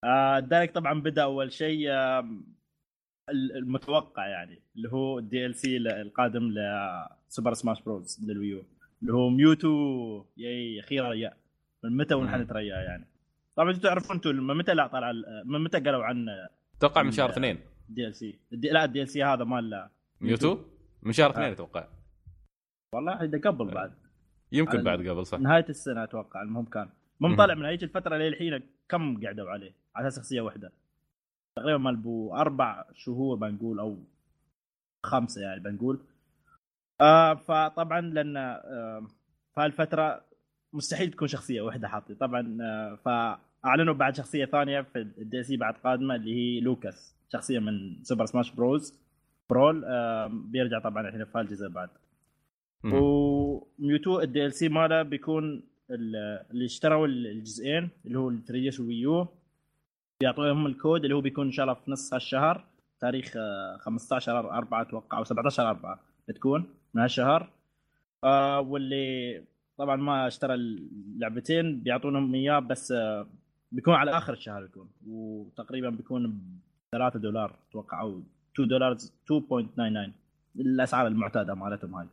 [0.05, 1.91] آه، ال Direct طبعا بدأ أول شيء
[3.31, 6.51] ال- المتوقع يعني اللي هو ال DLC القادم
[7.29, 8.65] ل Super Smash Bros لل Wii U.
[9.03, 9.69] اللي هو Mewtwo
[10.37, 11.37] ياي أخيرا يا
[11.85, 12.41] من متى ونحن.
[12.41, 13.07] نتريا يعني؟
[13.57, 16.27] طبعا أنتم تعرفون أنتم من متى لا طلع ال- من متى قالوا عن
[16.77, 17.59] أتوقع من شهر اثنين.
[17.89, 19.89] ال DLC لا ال DLC هذا مال
[20.23, 20.59] Mewtwo؟
[21.03, 21.33] من شهر آه.
[21.33, 21.89] اثنين أتوقع.
[22.95, 23.93] والله إذا قبل بعد.
[24.53, 25.39] يمكن على- بعد قبل صح.
[25.39, 26.89] نهاية السنة أتوقع المهم كان.
[27.21, 27.37] المهم.
[27.37, 30.73] طالع من هيك الفترة للحين كم قعدوا عليه؟ على أساس شخصية واحدة.
[31.59, 33.99] تقريبا مال بو أربع شهور بنقول أو
[35.07, 36.01] خمسة يعني بنقول.
[37.01, 39.07] آه فطبعا لأن آه
[39.57, 40.25] فهالفتره
[40.73, 45.75] مستحيل تكون شخصية واحدة حاطين طبعا آه فأعلنوا بعد شخصية ثانية في ال DLC بعد
[45.75, 47.15] قادمة اللي هي لوكاس.
[47.33, 48.99] شخصية من Super Smash Bros.
[49.53, 51.89] Brawl آه بيرجع طبعا الحين في هالجزء بعد.
[52.85, 58.91] و Mewtwo ال DLC ماله بيكون ال- اللي اشتروا الجزئين اللي هو ال 3DS و
[58.91, 59.27] Wii U
[60.21, 62.65] بيعطوهم الكود اللي هو بيكون إن شاء الله في نص هالشهر
[63.01, 67.51] تاريخ آه، 15 4 أتوقع أو 17 4 بتكون من هالشهر.
[68.25, 69.45] آه واللي
[69.79, 73.27] طبعا ما اشترى اللعبتين بيعطونهم إياه بس آه
[73.73, 76.39] بيكون على آخر الشهر بيكون وتقريبا بيكون ب
[76.93, 78.23] 3 دولار أتوقع أو
[78.55, 80.11] 2 دولار 2.99
[80.57, 82.07] الأسعار المعتادة مالتهم هاي.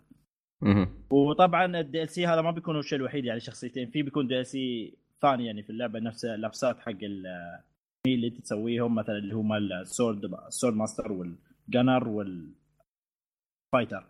[1.09, 3.89] وطبعا ال DLC هذا ما بيكون هو الشيء الوحيد يعني شخصيتين.
[3.89, 7.59] في بيكون DLC ثاني يعني في اللعبة نفس اللبسات حق ال-
[8.07, 14.03] اللي انت تسويهم مثلا اللي هو مال السورد السورد ماستر والجنر والفايتر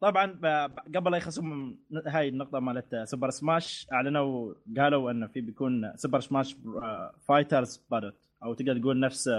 [0.00, 0.26] طبعا
[0.96, 1.76] قبل لا يخلصوا من
[2.06, 6.56] هاي النقطة مالت Super Smash أعلنوا قالوا إنه في بيكون Super Smash
[7.28, 9.30] Fighters Ballot أو تقدر تقول نفس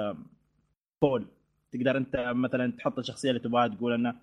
[1.05, 1.25] poll
[1.71, 4.15] تقدر انت مثلا تحط الشخصية اللي تبغاها تقول إنه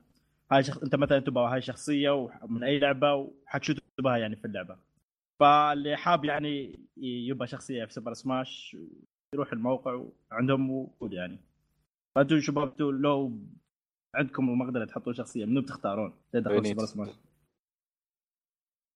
[0.52, 4.44] هاي شخص انت مثلا تبغى هاي شخصية وح- من أي لعبة وحتشوف تبغاها يعني في
[4.44, 4.76] اللعبة.
[5.40, 8.76] فاللي حاب يعني يبغى شخصية في سوبر سماش
[9.34, 11.38] يروح الموقع وعندهم وجود يعني.
[12.16, 13.38] فانتم شباب لو
[14.14, 17.08] عندكم المقدرة تحطوا شخصية منو بتختارون؟ تدخل وين سوبر سماش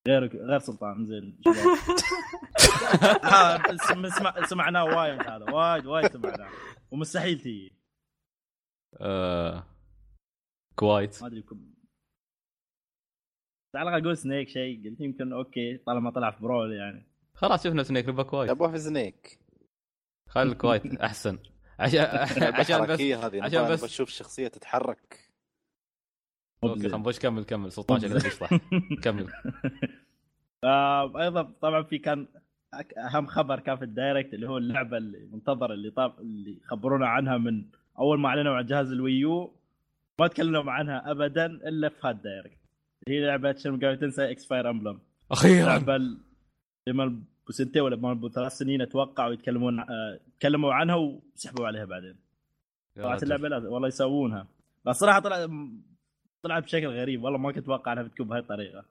[0.09, 1.39] غير غير سلطان زين.
[3.25, 6.51] آه، سم- سمع سمعناه وايد هذا وايد وايد سمعناه.
[6.91, 7.73] ومستحيل تيجي.
[9.01, 9.65] آه...
[10.75, 11.75] كويت ما أدري كم.
[13.77, 14.91] على الأقل أقول سنيك شيء.
[14.91, 17.07] قلت يمكن أوكي طالما طلع في برول يعني.
[17.35, 19.39] خلاص شفنا سنيك نبغى كويت أبغى في سنيك.
[20.29, 21.39] خلي الكويت أحسن.
[21.81, 22.01] عشان
[22.55, 25.31] عشان بس هذه عشان عشان بس- بس أشوف الشخصيه تتحرك.
[26.65, 27.73] أوكي خنبوش كمل كمل.
[27.73, 28.51] سلطان شكله يشطح
[29.05, 29.33] كمل.
[30.65, 32.29] آه، أيضا طبعا في كان
[32.99, 37.39] أهم خبر كان في الدايركت اللي هو اللعبة اللي منتظر اللي طاب اللي خبرونا عنها
[37.39, 39.55] من أول ما أعلنوا عن جهاز الويو
[40.21, 42.59] ما تكلموا عنها ابدا إلا في هذا ال Direct
[43.09, 44.99] هي لعبة Shin Megami Tensei X Fire Emblem
[45.31, 45.67] أخيرا.
[45.67, 45.99] لعبة
[46.89, 52.17] لما بسنتين ولا ما بثلاث سنين أتوقع ويتكلمون آه، تكلموا عنها وسحبوا عليها بعدين.
[52.97, 54.47] طلعت اللعبة لا والله يسوونها.
[54.85, 55.49] بس صراحة طلع
[56.43, 58.85] طلعت بشكل غريب والله ما كنت أتوقع إنها بتكون بهاي الطريقة.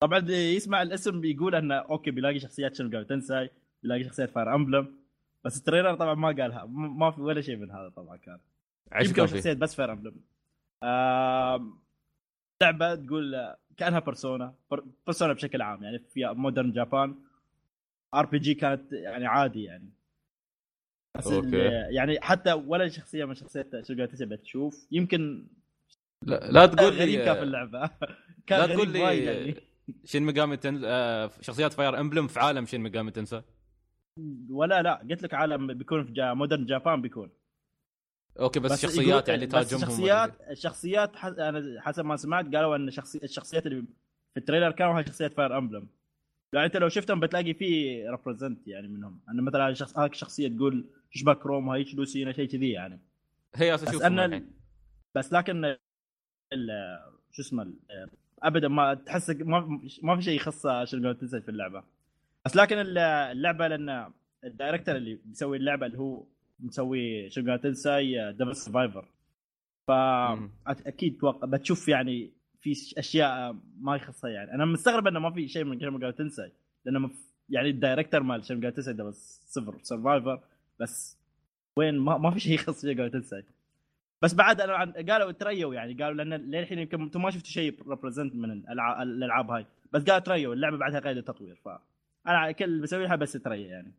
[0.00, 3.48] طبعا يسمع الاسم بيقول إنه okay بيلاقي شخصيات Shin Megami Tensei
[3.82, 4.97] بيلاقي شخصيات Fire Emblem
[5.44, 8.38] بس ال trailer طبعا ما قالها ما في ولا شيء من هذا طبعا كان.
[9.00, 10.14] يمكن شخصيات بس فاير امبلم
[10.82, 11.78] آم،
[12.62, 14.54] لعبة تقول آه، كانها بيرسونا
[15.06, 17.14] بيرسونا بشكل عام يعني في مودرن جابان
[18.14, 19.90] ار بي جي كانت يعني عادي يعني.
[21.18, 21.56] بس أوكي.
[21.90, 25.46] يعني حتى ولا شخصية من شخصيات شو قاعد تسبب تشوف يمكن
[26.22, 27.90] لا, لا تقول غريب كان في لي اللعبة.
[28.46, 29.44] كان لا تقول وايد يعني.
[29.44, 29.54] لي
[30.04, 30.80] شين ميجامي تن...
[30.84, 33.42] آه، شخصيات فاير امبلم في عالم شين ميجامي تنسى
[34.50, 37.30] ولا لا قلت لك عالم بيكون في Ja- modern Japan بيكون.
[38.40, 42.90] okay بس, بس شخصيات يعني بس تهاجمهم الشخصيات الشخصيات أنا حسب ما سمعت قالوا إن
[42.90, 43.82] شخصي الشخصيات اللي
[44.34, 45.88] في ال trailer كانوا هاي شخصيات Fire Emblem
[46.54, 49.20] يعني أنت لو شفتهم بتلاقي في represent يعني منهم.
[49.30, 53.00] إنه مثلا شخص هاك شخصية تقول تشبه Chrom هاي Lucina شيء كذي يعني.
[53.54, 54.50] هي بس الحين ال-
[55.14, 55.64] بس لكن
[56.52, 56.98] ال-
[57.30, 57.78] شو اسمه ال-
[58.42, 61.84] ابدا ما تحس ما ما في شيء يخص Shin Megami Tensei في اللعبة.
[62.48, 64.12] بس لكن ال- اللعبة لأن
[64.44, 66.24] الدايركتور اللي بيسوي اللعبة اللي هو
[66.60, 69.08] مسوي شنو تنسى دبل سرفايفر.
[69.88, 74.52] فاكيد توقع بتشوف يعني في أشياء ما يخصها يعني.
[74.54, 76.50] أنا مستغرب إنه ما في شيء من شنو تنسى.
[76.84, 80.40] لأنه مف- يعني الدايركتر مال قاعد تسعد بس صفر سرفايفر
[80.80, 81.18] بس
[81.76, 83.44] وين؟ ما, ما في شيء يخص قاعد تسعد
[84.22, 85.94] بس بعد أنا عن- قالوا تريوا يعني.
[85.94, 89.66] قالوا لأن للحين يمكن أنتم ما شفتوا شيء ريبريزنت من الألعاب هاي.
[89.92, 91.68] بس قالوا تريوا اللعبة بعدها قيد التطوير ف
[92.26, 93.94] أنا كل اللي بسوي لها بس تريا يعني.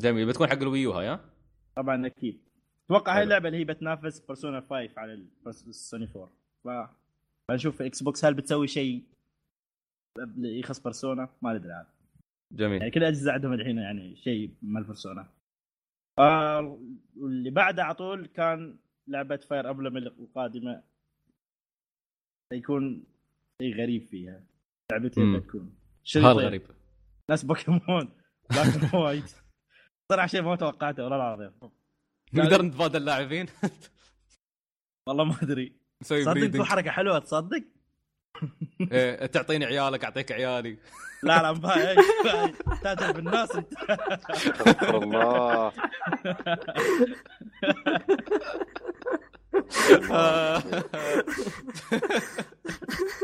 [0.00, 1.30] جميل بتكون حق ال Wii U هاي ها؟
[1.76, 2.40] طبعا أكيد.
[2.84, 3.22] أتوقع هاي.
[3.22, 6.30] اللعبة اللي هي بتنافس Persona 5 على السوني 4
[6.64, 6.90] ف
[7.50, 9.04] بنشوف في Xbox هل بتسوي شيء
[10.38, 11.86] يخص Persona ما ندري عاد.
[12.52, 12.78] جميل.
[12.78, 15.28] يعني كل الأجهزة عندهم الحين يعني شيء مال Persona
[16.18, 16.78] آه
[17.16, 18.76] واللي بعده على طول كان
[19.08, 20.82] لعبة Fire Emblem القادمة.
[22.52, 23.04] يكون
[23.62, 24.44] شيء غريب فيها.
[24.92, 25.40] لعبتين.
[25.40, 26.30] بتكون شريطين.
[26.30, 26.62] هالغريب
[27.30, 28.08] ناس بوكيمون.
[28.50, 29.24] لكن وايد
[30.12, 31.52] صراحة شيء ما توقعته والله العظيم.
[32.34, 33.46] نقدر نتبادل لاعبين؟
[35.06, 35.76] والله ما أدري.
[36.02, 37.62] نسوي صدق في breeding حركة حلوة تصدق؟
[38.92, 40.78] إيه، تعطيني عيالك أعطيك عيالي.
[41.22, 41.96] لا لا مبا- إيه،
[42.82, 43.72] تاجر بالناس أنت.
[44.30, 45.72] استغفر الله.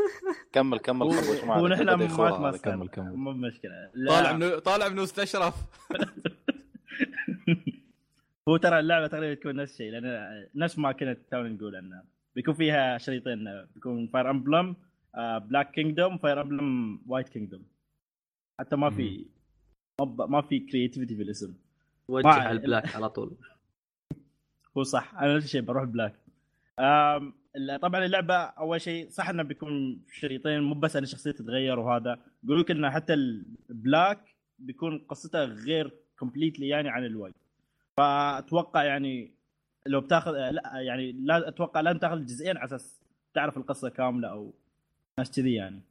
[0.55, 1.07] كمل كمل
[1.45, 1.63] معك.
[1.63, 3.15] ونحن ما كمل كمل.
[3.15, 3.91] مو مشكلة.
[4.07, 5.55] طالع من طالع من مستشرف
[8.49, 12.03] هو ترى اللعبة تقريبا تكون نفس الشيء لأن نفس ما كنت تونا نقول انه
[12.35, 14.75] بيكون فيها شريطين بيكون Fire Emblem
[15.17, 17.63] Black Kingdom Fire Emblem White Kingdom
[18.59, 19.25] حتى ما في
[19.99, 21.53] ما ب- ما في creativity في الاسم.
[22.07, 23.37] وجه على ال Black على طول.
[24.77, 25.13] هو صح.
[25.15, 26.15] أنا نفس الشيء بروح Black
[27.81, 32.19] طبعا اللعبة أول شيء صح إنه بيكون شريطين مو بس أن الشخصيه تتغير وهذا.
[32.43, 37.35] يقولوا لك إنه حتى ال black بيكون قصته غير completely يعني عن ال white
[37.97, 39.31] فأتوقع يعني
[39.85, 43.01] لو بتاخذ لا يعني لا أتوقع لازم تاخذ الجزئين على أساس
[43.33, 44.53] تعرف القصة كاملة أو
[45.19, 45.81] ناس كذي يعني.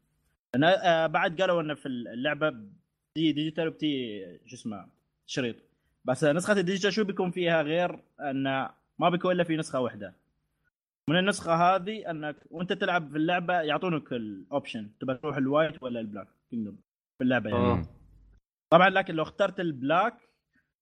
[0.55, 4.87] لأن آه، بعد قالوا إنه في اللعبة بتجي digital وبتجي شو اسمه
[5.27, 5.57] شريط.
[6.05, 10.15] بس نسخة ال digital شو بيكون فيها غير إنه ما بيكون إلا في نسخة واحدة؟
[11.11, 15.83] من النسخة هذه أنك وأنت تلعب في اللعبة يعطونك ال option تبى تروح ال white
[15.83, 16.77] ولا ال black kingdom
[17.19, 17.63] في اللعبة يعني.
[17.63, 17.83] آه.
[18.73, 20.29] طبعا لكن لو اخترت ال black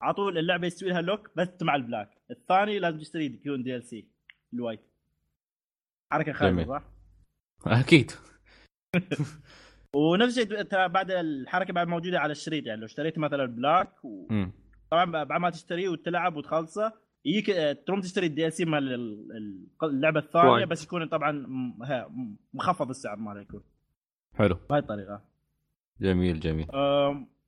[0.03, 4.09] على طول اللعبة يستوي لها lock بس مع ال black الثاني لازم تشتري يكون DLC
[4.55, 4.81] ال white
[6.13, 6.67] حركة جميل.
[6.67, 6.83] صح؟
[7.67, 8.11] أكيد.
[9.97, 14.27] ونفس الشيء بعد الحركة بعد موجودة على الشريط يعني لو اشتريت مثلا black و...
[14.91, 16.93] طبعا بعد ما تشتريه وتلعب وتخلصه
[17.25, 20.65] يجيك آه، تروم تشتري ال DLC مال ال- ال- اللعبة الثانية.
[20.65, 21.47] بس يكون طبعا
[22.55, 23.63] مخفض السعر ماله يكون.
[24.35, 24.57] حلو.
[24.71, 25.23] بهاي الطريقة.
[26.01, 26.67] جميل جميل.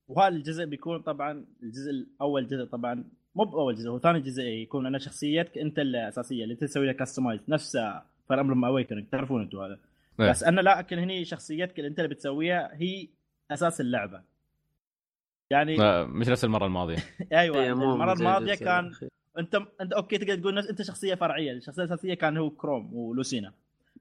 [0.08, 3.04] وهذا الجزء بيكون طبعا الجزء الأول جزء طبعا
[3.34, 6.92] مو بأول جزء هو ثاني جزء يكون أنا شخصيتك أنت الأساسية اللي أنت تسوي لها
[6.92, 7.76] customize نفس
[8.28, 9.78] Fire Emblem Awakening تعرفون أنتم هذا.
[10.20, 10.30] إيه.
[10.30, 13.08] بس أنا لا لكن هني شخصيتك اللي أنت اللي بتسويها هي
[13.50, 14.22] أساس اللعبة.
[15.50, 16.96] يعني مش نفس المرة الماضية.
[17.32, 18.92] أيوه إيه، المرة الماضية كان.
[19.38, 21.52] انت انت أوكي تقدر تقول نفس انت شخصية فرعية.
[21.52, 23.52] الشخصية الأساسية كان هو Chrom و Lucina.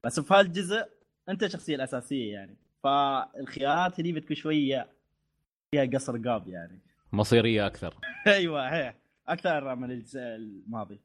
[0.04, 0.86] بس في هالجزء
[1.30, 2.58] انت الشخصيه الأساسية يعني.
[2.84, 4.90] فالخيارات هذي بتكون شوية
[5.72, 6.80] فيها قصر قاب يعني.
[7.14, 7.96] مصيرية أكثر.
[8.28, 8.94] أيوه هي.
[9.28, 11.00] أكثر من الجزء الماضي.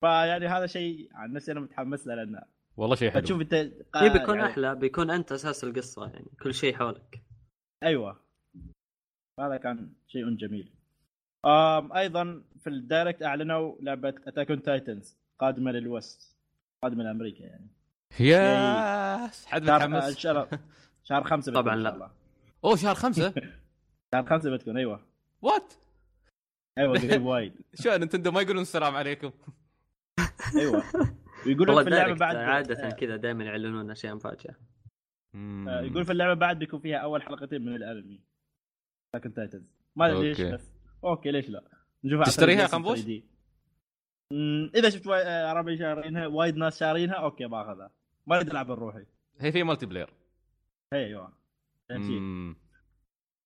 [0.00, 2.42] فيعني هذا شيء عن نفسي أنا متحمس له لأنه
[2.76, 3.20] والله شيء حلو.
[3.20, 4.74] بتشوف أنت اي بيكون يعني- أحلى.
[4.74, 6.26] بيكون أنت أساس القصة يعني.
[6.42, 7.22] كل شيء حولك.
[7.82, 8.20] أيوه.
[9.40, 10.72] هذا كان شيء جميل.
[11.46, 16.36] أيضا في ال Direct أعلنوا لعبة Attack on Titans قادمة لل West
[16.82, 17.66] قادمة لأمريكا يعني.
[18.20, 20.48] yes حد شهر متحمس شهر
[21.04, 22.10] شهر خمسة بتكون طبعاً لا.
[22.64, 23.34] أوه شهر خمسة؟
[24.12, 25.06] شهر خمسة بتكون أيوه.
[25.42, 25.72] what
[26.78, 27.54] أيوه قريب وايد.
[27.74, 29.30] شو نتندو ما يقولون السلام عليكم.
[30.56, 30.82] أيوه.
[31.46, 34.54] ويقولون والله في اللعبة بعد عادة آه، كذا دائما يعلنون أشياء مفاجأة.
[35.34, 38.20] آه، يقول في اللعبة بعد بيكون فيها أول حلقتين من الأنمي.
[39.14, 40.40] Attack on Titans ما أدري ليش.
[40.40, 40.69] بس
[41.04, 41.62] أوكي ليش لا؟
[42.04, 43.10] نشوفها على تشتريها يا 3DS خنبوش؟ 3D.
[44.32, 47.90] أمم، إذا شفت واي- آه، عربي شارينها وايد ناس شارينها أوكي بآخذها.
[48.26, 49.04] ما اريد العب بروحي
[49.40, 50.10] هي في multiplayer
[50.94, 51.32] هي أيوه.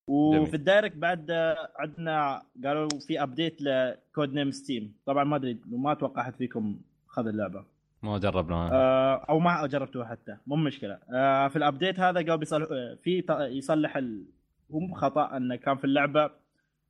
[0.09, 0.57] وفي.
[0.57, 4.95] ال Direct بعد آه، عندنا قالوا في update ل Code Name STEAM.
[5.07, 7.65] طبعا ما أدري ما أتوقع أحد فيكم خذ اللعبة.
[8.03, 10.99] ما جربناها آه، أو ما جربتوها حتى مو مشكلة.
[11.15, 12.67] آه، في ال update هذا قال بيصلح
[13.03, 14.25] في يصلح ال...
[14.73, 16.31] هو مو خطأ انه كان في اللعبة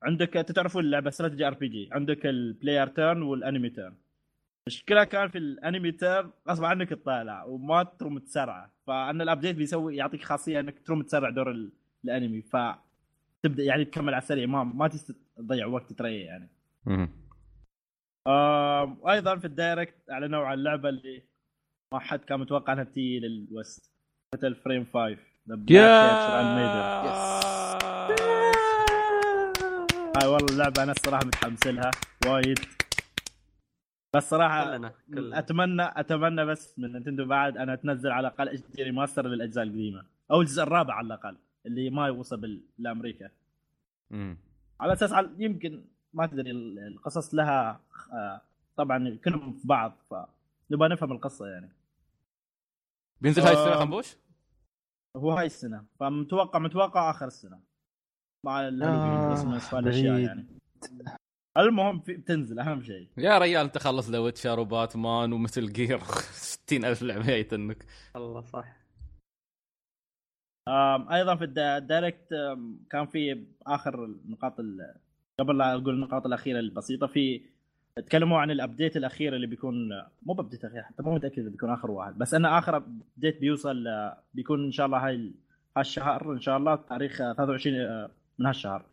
[0.03, 1.89] عندك تعرفون اللعبة استراتيجي RPG.
[1.93, 3.95] عندك ال player turn وال enemy turn
[4.69, 9.57] المشكلة كان في ال enemy turn غصب عنك تطالع وما تروم تسرعه فأن ال update
[9.57, 11.73] بيسوي يعطيك خاصية إنك تروم تسرع دور ال-
[12.05, 12.43] ال enemy.
[12.43, 12.57] ف
[13.43, 14.91] تبدأ يعني تكمل على السريع ما ما
[15.39, 16.51] تضيع وقت تريح يعني.
[18.29, 21.23] آم، وأيضا في الدايركت أعلنوا عن اللعبه اللي
[21.93, 23.93] ما حد كان متوقع إنها بتيجي للوست
[24.35, 25.17] مثل فريم 5
[25.51, 28.34] The Black Archer Animator.
[30.23, 31.91] لعبه أنا الصراحة متحمس لها
[32.27, 32.59] وايد
[34.15, 38.61] بس صراحة كلنا كلنا أتمنى أتمنى بس من نتندو بعد أنا تنزل على الأقل اتش
[38.77, 41.37] دي ريماستر للأجزاء القديمة أو الجزء الرابع على الأقل
[41.67, 43.31] اللي ما يوصل بال- لأمريكا
[44.11, 44.37] مم.
[44.81, 47.81] على أساس على يمكن ما تدري ال- القصص لها
[48.13, 48.41] آه،
[48.77, 51.69] طبعا كلهم في بعض فنبغى نفهم القصة يعني
[53.21, 53.79] بينزل هاي السنة آه.
[53.85, 54.17] خنبوش؟
[55.17, 57.61] هو هاي السنة فمتوقع متوقع آخر السنة
[58.45, 60.19] مع الهالوين آه،.
[60.19, 60.47] يعني.
[61.59, 63.09] المهم في بتنزل أهم شيء.
[63.19, 65.99] يا ريال أنت خلص The Witcher و Batman و Metal Gear.
[66.33, 67.85] 60000 لعبة جايتنك
[68.15, 68.77] والله صح.
[71.13, 72.29] أيضا في الدا- ال Direct
[72.91, 74.95] كان في آخر النقاط ال-
[75.41, 77.43] قبل لا أقول النقاط الأخيرة البسيطة في
[77.97, 79.89] تكلموا عن ال update الأخير اللي بيكون
[80.23, 83.41] مو ب update أخير حتى مو متأكد إذا بيكون آخر واحد بس أنا آخر update
[83.41, 85.35] بيوصل آه، بيكون إن شاء الله هاي ال-
[85.77, 88.85] هالشهر إن شاء الله تاريخ آه، 23 آه، من هالشهر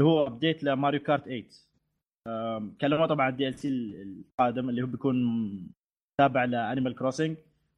[0.00, 1.44] اللي هو update ل Mario Kart 8
[2.28, 3.68] آم، كلموا طبعا ال DLC
[4.02, 5.16] القادم اللي هو بيكون
[6.18, 7.36] تابع ل Animal Crossing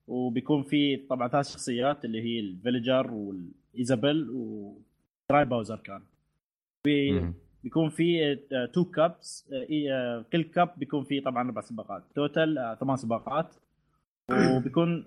[0.09, 6.03] وبيكون في طبعا ثلاث شخصيات اللي هي ال Villager وال Isabelle و Dry Bowser كان.
[7.13, 7.35] مم.
[7.65, 8.35] بيكون في
[8.73, 9.49] two cups
[10.33, 12.05] كل cup بيكون فيه طبعا أربع سباقات.
[12.15, 13.55] total آه، ثمان سباقات.
[14.57, 15.05] وبيكون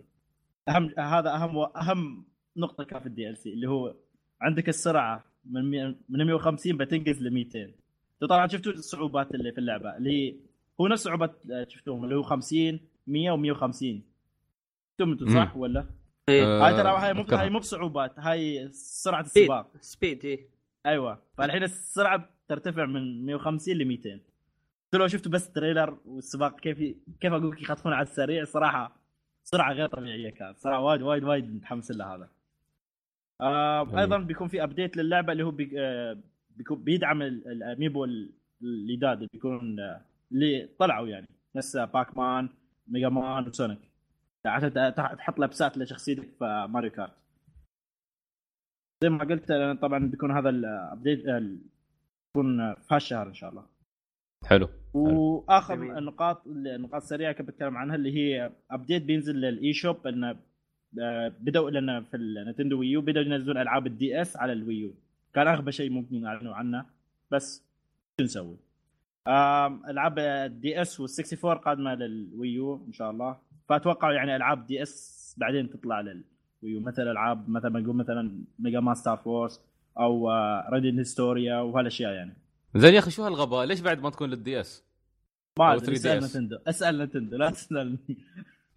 [0.70, 2.26] أهم هذا أهم أهم
[2.58, 3.96] نقطة كان في ال DLC اللي هو
[4.42, 5.24] عندك السرعة.
[5.46, 10.36] من من 150 بتنقز ل 200 إنتوا طبعا شفتوا الصعوبات اللي في اللعبة اللي هي
[10.82, 13.74] هو نفس صعوبات آه، شفتوهم اللي هو 50 100 و150
[14.92, 15.86] شفتوهم أنتوا صح ولا؟
[16.30, 16.46] إيه.
[16.46, 17.24] آه، هاي ترى هاي مو.
[17.32, 19.72] هاي مو بصعوبات هاي سرعة السباق.
[19.82, 20.50] speed إيه.
[20.86, 21.22] أيوه.
[21.38, 26.78] فالحين السرعة ترتفع من 150 ل 200 أنتوا لو شفتوا بس trailer والسباق كيف
[27.22, 29.00] كيف أقول لك يخطفون على السريع؟ صراحة
[29.44, 30.58] سرعة غير طبيعية كانت.
[30.58, 32.30] صراحة وايد وايد وايد متحمس لها هذا.
[33.42, 34.00] آه.
[34.00, 36.18] أيضا بيكون في update للعبة اللي هو بي آه
[36.50, 38.32] بيكون بيدعم ال- ال amiibo ال-
[38.64, 41.28] الجداد اللي بيكون آه، اللي طلعوا يعني.
[41.56, 42.50] نفس Pac-Man Mega
[42.88, 43.80] Man و Sonic
[44.46, 47.14] عشان تحط لبسات لشخصيتك في Mario Kart
[49.04, 53.66] زي ما قلت أنا طبعا بيكون هذا ال update بيكون في هالشهر إن شاء الله.
[54.46, 55.74] حلو وآخر.
[55.98, 60.38] النقاط النقاط السريعه كنت بتكلم عنها اللي هي update بينزل لل eShop انه آه،
[60.94, 64.86] بدأوا لنا في ال Nintendo Wii U بدأوا ينزلون ألعاب ال DS على ال Wii
[64.86, 64.94] U
[65.34, 66.86] كان أغبى شيء ممكن يعلنوا عنه
[67.32, 67.64] بس
[68.20, 68.58] شو نسوي؟
[69.28, 73.38] ألعاب ال DS وال64 قادمة لل Wii U إن شاء الله.
[73.70, 78.32] فأتوقع يعني ألعاب DS بعدين تطلع لل Wii U مثل ألعاب مثلا ما نقول مثلا
[78.60, 79.62] Mega Man Star Force
[80.00, 80.30] أو
[80.74, 82.34] Radiant Historia وهالأشياء يعني.
[82.76, 84.84] زين يا أخي شو هالغباء؟ ليش بعد ما تكون لل DS؟
[85.60, 86.00] ما أدري 3DS.
[86.00, 87.98] اسأل Nintendo اسأل Nintendo لا تسألني.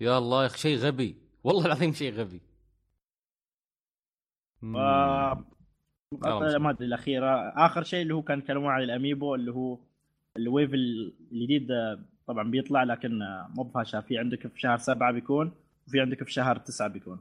[0.00, 1.16] يا الله يا أخي شيء غبي.
[1.45, 2.40] والله العظيم شيء غبي.
[6.12, 7.49] يلا ما أدري الأخيرة.
[7.66, 9.78] آخر شيء اللي هو كان يتكلمون عن ال amiibo اللي هو
[10.36, 11.68] ال wave الجديد
[12.26, 13.18] طبعا بيطلع لكن
[13.57, 15.53] مو بهالشهر في عندك في شهر سبعة بيكون
[15.88, 17.20] وفي عندك في شهر تسعة بيكون.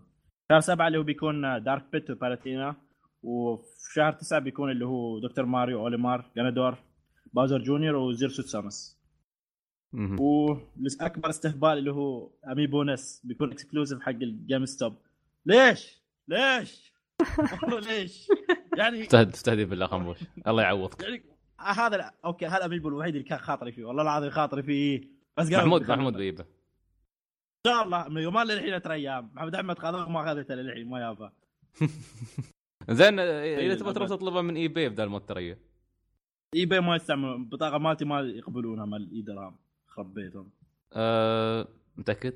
[0.52, 2.76] شهر سبعة اللي هو بيكون Dark Pit و Palutena
[3.24, 5.46] وفي شهر تسعة بيكون اللي هو Dr.
[5.46, 6.78] Mario Olimar Ganondorf
[7.34, 7.96] Bowser Jr.
[7.96, 9.01] و Zero Suit Samus
[9.94, 10.20] مم.
[10.20, 14.98] والاكبر استهبال اللي هو amiibo Ness بيكون exclusive حق ال GameStop
[15.46, 16.94] ليش؟ ليش؟
[17.64, 18.28] والله ليش؟
[18.78, 20.18] يعني استهد استهدي بالله خنبوش
[20.48, 21.24] الله يعوضك يعني
[21.60, 22.14] هذا لا.
[22.26, 25.02] أوكي هذا الاميبو الوحيد اللي كان خاطري فيه والله العظيم خاطري فيه
[25.38, 26.44] بس محمود محمود بيبه
[27.66, 31.00] إن شاء الله من يومين للحين ترى أيام محمد أحمد خذوه ما اخذته للحين ما
[31.00, 31.32] يابا
[32.90, 34.10] زين إذا إيه، تبغى تروح.
[34.10, 35.60] تطلبها من إي باي بدل ما تريه
[36.56, 39.56] إي باي ما يستعمل البطاقة مالتي ما يقبلونها مال إي درام
[39.92, 40.50] خرب بيتهم
[40.94, 41.68] أه...
[41.98, 42.34] متأكد؟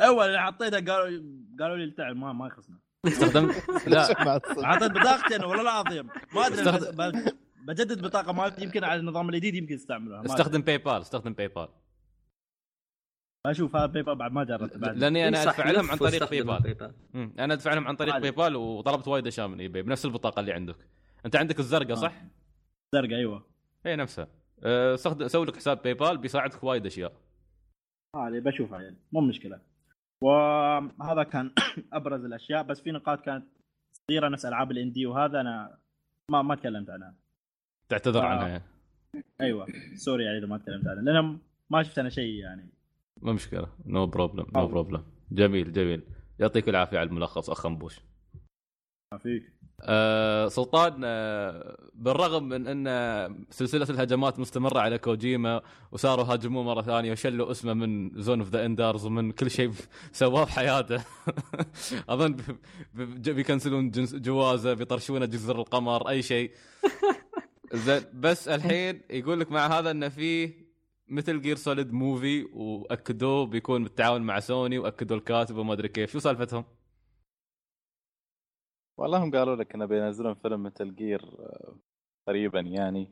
[0.00, 1.22] أول اللي حطيتها قالوا
[1.60, 2.78] قالوا لي تعال ما ما يخصنا.
[3.06, 3.54] استخدمت؟
[3.88, 4.02] لا.
[4.64, 6.08] حطيت بطاقتي أنا والله العظيم.
[6.34, 7.36] ما أدري استخدم-
[7.68, 11.68] بجدد بطاقة مالتي يمكن على النظام الجديد يمكن يستعملوها ما استخدم PayPal استخدم PayPal
[13.46, 16.90] أشوف هذا PayPal بعد ما جربت بعد لأني أنا إيه أدفع لهم عن طريق PayPal.
[17.38, 18.18] أنا أدفع لهم عن طريق.
[18.18, 20.76] PayPal وطلبت وايد أشياء من اي بنفس البطاقة اللي عندك.
[21.26, 22.22] أنت عندك الزرقاء صح؟
[22.94, 23.46] زرقاء أيوه.
[23.86, 24.24] اي نفسها.
[24.24, 24.28] أه،
[24.64, 27.12] استخدم سوي لك حساب PayPal بيساعدك وايد أشياء.
[28.16, 29.60] هذه بشوفها يعني مو مشكلة.
[30.22, 31.54] وهذا كان
[31.92, 32.62] أبرز الأشياء.
[32.62, 33.44] بس في نقاط كانت
[33.92, 35.78] صغيرة نفس ألعاب ال indie وهذا أنا
[36.30, 37.14] ما ما تكلمت عنها.
[37.88, 38.26] تعتذر آه.
[38.26, 38.64] عنها يعني.
[39.40, 39.66] أيوه.
[39.94, 41.02] sorry يعني إذا ما تكلمت عنها.
[41.02, 41.38] لأن
[41.70, 42.70] ما شفت أنا شيء يعني.
[43.22, 43.68] ما مشكلة.
[43.86, 44.66] no problem no.
[44.66, 46.02] problem جميل جميل.
[46.38, 48.00] يعطيك العافية على الملخص أخ انبوش
[49.12, 51.00] ما فيك أه سلطان
[51.94, 55.62] بالرغم من أن سلسلة الهجمات مستمرة على كوجيما
[55.92, 59.70] وصاروا هاجموه مرة ثانية وشلوا اسمه من Zone of the Enders ومن كل شيء
[60.12, 61.04] سواه بحياته
[62.08, 62.40] أظن ب-
[62.94, 66.50] ب- بي cancel ون جوازه بيطرشونه جزر القمر أي شيء.
[67.74, 70.52] زين بس الحين يقول لك مع هذا انه في
[71.08, 76.12] Metal Gear Solid movie وأكدوه بيكون بالتعاون مع سوني وأكدوا الكاتب وما أدري كيف.
[76.12, 76.64] شو سالفتهم؟
[78.96, 81.76] والله هم قالوا لك إنه بينزلون فيلم مثل جير آه،
[82.28, 83.10] قريبا يعني.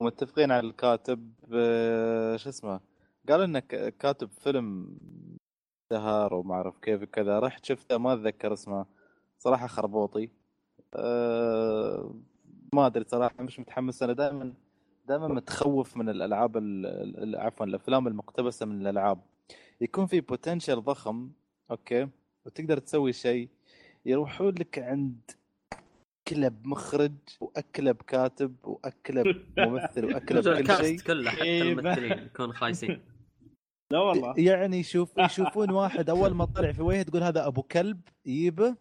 [0.00, 2.80] ومتفقين على الكاتب آه، شو اسمه
[3.28, 4.96] قالوا إنه ك- كاتب فيلم
[5.90, 8.86] دهار وما أعرف كيف وكذا رحت شفته ما أتذكر اسمه.
[9.38, 10.30] صراحة خربوطي.
[10.94, 12.14] أه
[12.74, 14.02] ما أدري صراحة مش متحمس.
[14.02, 14.54] أنا دائما
[15.08, 16.86] دائما متخوف من الألعاب ال-
[17.22, 19.18] ال- عفوا الأفلام المقتبسة من الألعاب.
[19.80, 21.30] يكون في بوتنشل ضخم
[21.70, 22.08] أوكي
[22.46, 23.48] وتقدر تسوي شيء.
[24.06, 25.30] يروحون لك عند
[26.26, 29.26] اكلب مخرج وأكلب كاتب وأكلب
[29.58, 30.52] ممثل وأكلب كل شيء.
[30.52, 33.00] ال cast كله حتى إيه، الممثلين يكون خايسين.
[33.92, 34.34] لا والله.
[34.38, 38.76] يعني يشوف يشوفون واحد أول ما طلع في وجهه تقول هذا أبو كلب يجيبه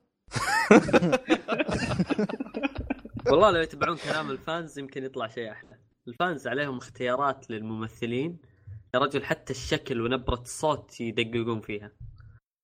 [3.28, 5.78] والله لو يتبعون كلام ال fans يمكن يطلع شيء أحلى.
[6.08, 8.38] ال fans عليهم اختيارات للممثلين.
[8.96, 11.92] يا رجل حتى الشكل ونبرة الصوت يدققون فيها.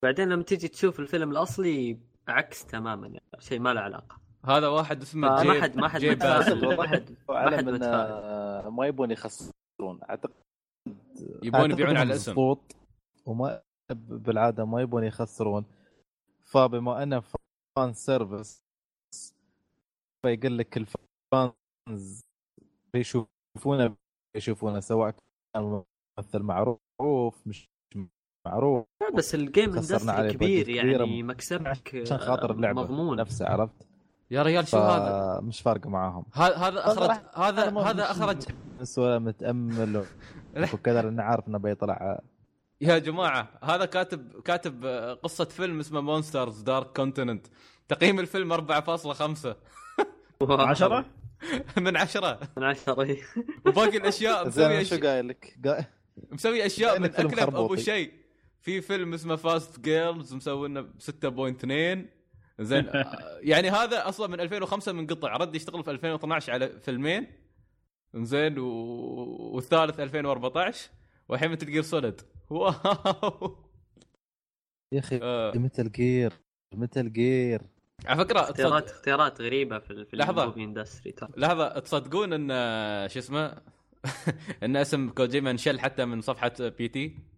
[0.04, 1.98] بعدين لما تيجي تشوف الفيلم الأصلي
[2.28, 4.18] عكس تماما يعني شيء ما له علاقة.
[4.46, 9.12] هذا واحد اسمه ما جيب حد ما حد ما حد ما حد آه، ما يبون
[9.12, 10.00] يخسرون.
[10.10, 10.34] أعتقد
[11.44, 12.32] يبون يبيعون على الاسم.
[12.32, 12.76] مضبوط
[13.26, 13.62] وما
[14.00, 15.66] بالعادة ما يبون يخسرون.
[16.44, 17.20] فبما انه
[17.76, 18.64] fan service
[20.26, 22.22] فيقول لك ال fans
[22.94, 23.96] بيشوفونه
[24.34, 25.16] بيشوفونه سواء
[25.54, 25.84] كان
[26.18, 27.70] ممثل معروف مش
[28.48, 28.86] معروف.
[29.02, 33.18] لا، بس ال game خسرنا عليه industry كبير يعني مكسبك عشان خاطر اللعبه مضمون.
[33.18, 33.88] نفسها عرفت؟
[34.32, 36.26] يا ريال شو هذا؟ فمش فارقة معاهم.
[36.34, 38.38] هذا هذا أخرج هذا هذا مش- أخرج.
[38.82, 40.04] بس ولا متامل
[40.74, 42.20] وكذا لأنه عارف إنه بيطلع.
[42.82, 47.48] يا جماعة هذا كاتب كاتب آه، قصة فيلم اسمه Monsters: Dark Continent
[47.88, 49.56] تقييم الفيلم 4.5
[50.52, 51.06] عشرة؟
[51.78, 52.40] من عشرة.
[52.58, 53.18] من عشرة.
[53.66, 55.84] وباقي الأشياء مسوي شو قايل لك؟ قا-
[56.32, 57.76] مسوي أشياء من اكلب أبو.
[57.76, 58.14] شيء.
[58.68, 61.72] في فيلم اسمه Fast Girls مسوي لنا 6.2
[62.60, 62.90] زين
[63.52, 67.28] يعني هذا أصلا من 2005 منقطع رد يشتغل في 2012 على فيلمين.
[68.16, 68.68] زين و...
[69.56, 70.90] والثالث 2014
[71.30, 73.58] والحين Metal Gear Solid wow.
[74.94, 76.34] يا أخي آه، Metal Gear
[76.74, 77.62] Metal Gear
[78.06, 78.96] على فكرة اختيارات تصد...
[78.96, 80.44] اختيارات غريبة في في لحظة.
[80.44, 83.62] ال movie industry ترى لحظة تصدقون إن شو اسمه؟
[84.64, 87.37] إن اسم كوجيما انشل حتى من صفحة P.T.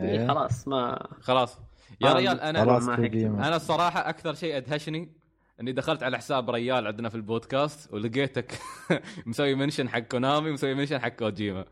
[0.00, 1.58] إيه، خلاص ما خلاص.
[2.00, 2.88] يا آه، ريال أنا خلاص.
[2.88, 5.12] أنا الصراحه أكثر شيء أدهشني
[5.60, 8.58] إني دخلت على حساب ريال عندنا في البودكاست ولقيتك
[9.26, 11.64] مسوي mention حق Konami ومسوي mention حق كوجيما.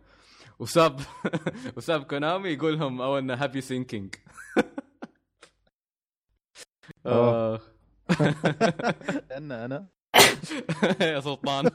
[0.59, 1.01] وساب
[1.77, 4.14] وساب كونامي يقول لهم أو إنه happy thinking.
[9.33, 9.87] أنا أنا.
[11.01, 11.71] يا سلطان.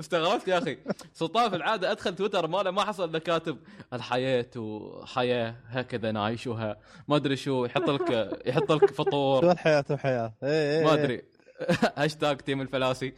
[0.00, 0.78] استغربت يا أخي.
[1.12, 3.58] سلطان في العادة أدخل تويتر ماله ما حصل إلا كاتب
[3.92, 6.76] الحياة وحياة هكذا نعيشها.
[7.08, 10.84] ما أدري شو يحط لك يحط لك شو فطور الحياة؟ وحياه إيه إيه.
[10.84, 11.04] ما إيه.
[11.04, 11.22] أدري.
[11.96, 13.14] hashtag team الفلاسي.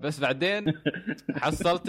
[0.00, 0.82] بس بعدين
[1.36, 1.86] حصلت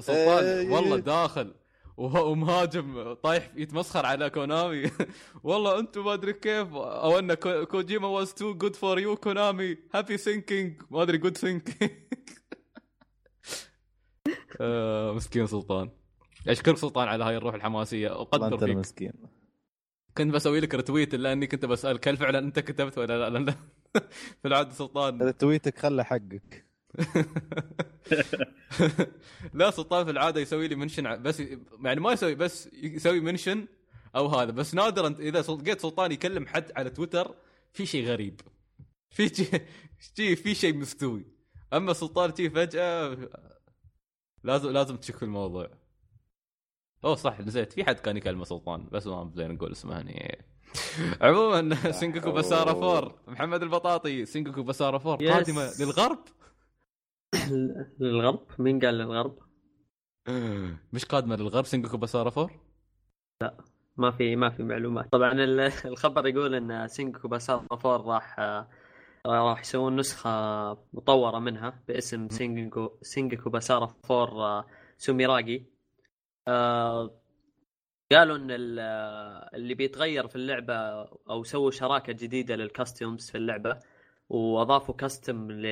[0.00, 0.70] سلطان.
[0.70, 1.54] والله داخل.
[1.96, 4.90] وهو مهاجم طايح يتمسخر على كونامي.
[5.44, 6.74] والله أنتم ما أدري كيف.
[6.74, 9.76] أو أن كو- كوجيما was too good for you كونامي.
[9.94, 11.90] happy thinking ما أدري good thinking
[15.16, 15.90] مسكين سلطان.
[16.48, 18.12] أشكرك سلطان على هاي الروح الحماسية.
[18.12, 18.68] أقدر فيك.
[18.68, 19.12] المسكين.
[20.16, 23.54] كنت بسوي لك retweet إلا أني كنت بسالك هل فعلا أنت كتبت ولا لا؟ لأن
[24.42, 25.22] في العادة سلطان.
[25.22, 26.65] هذا tweet ك خله حقك.
[29.54, 31.42] لا سلطان في العادة يسوي لي mention بس
[31.84, 33.66] يعني ما يسوي بس يسوي mention
[34.16, 34.50] أو هذا.
[34.50, 37.34] بس نادرا إذا لقيت سلطان يكلم حد على تويتر
[37.72, 38.40] في شيء غريب.
[39.10, 39.62] في شيء
[40.16, 41.26] شي في شيء مستوي.
[41.72, 43.18] أما سلطان تي فجأة
[44.44, 45.70] لازم لازم تشك في الموضوع.
[47.04, 47.72] أوه صح نسيت.
[47.72, 50.44] في حد كان يكلمه سلطان بس ما زين نقول اسمه هني.
[51.20, 53.14] عموما سينجوكو بسارة four.
[53.26, 55.16] محمد البطاطي سينجوكو بسارة four.
[55.16, 56.18] قادمة للغرب؟
[58.00, 59.38] للغرب مين قال للغرب؟
[60.92, 62.52] مش قادمة للغرب سينجوكو بسارة four؟
[63.96, 65.12] ما في ما في معلومات.
[65.12, 65.60] طبعا ال-
[65.92, 68.68] الخبر يقول إن سينجوكو باسارا 4 راح آه،
[69.26, 70.30] راح يسوون نسخة
[70.92, 74.66] مطورة منها باسم سينجوكو سينجوكو باسارا 4 آه،
[74.98, 75.66] سوميراجي.
[76.48, 77.20] آه،
[78.12, 80.74] قالوا إن ال- آه، اللي بيتغير في اللعبة
[81.30, 83.78] أو سووا شراكة جديدة لل costumes في اللعبة
[84.28, 85.66] وأضافوا costume ل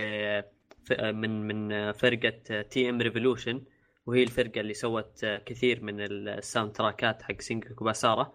[0.92, 3.00] من من فرقة T.M.
[3.00, 3.62] Revolution
[4.06, 8.32] وهي الفرقة اللي سوت كثير من ال soundtrack ات حق سينجوكو باسارا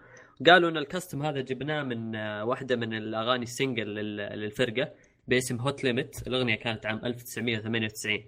[0.48, 4.94] قالوا إن ال costume هذا جبناه من واحدة من الأغاني ال single لل- للفرقة
[5.28, 8.24] باسم Hot Limit الأغنية كانت عام 1998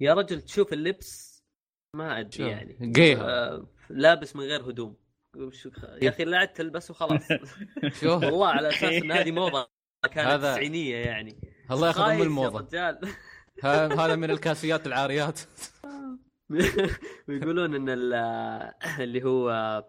[0.00, 1.42] يا رجل تشوف اللبس
[1.96, 2.76] ما أدري يعني.
[3.20, 4.96] آه، لابس من غير هدوم.
[6.02, 7.28] يا أخي لا عاد تلبس وخلاص
[8.04, 9.68] والله على أساس إن هذه موضة
[10.12, 11.36] كانت تسعينية يعني.
[11.70, 12.58] الله ياخذ أم يا الموضة.
[13.62, 15.40] هذا من الكاسيات العاريات.
[17.28, 18.14] ويقولون إن ال-
[19.00, 19.84] اللي هو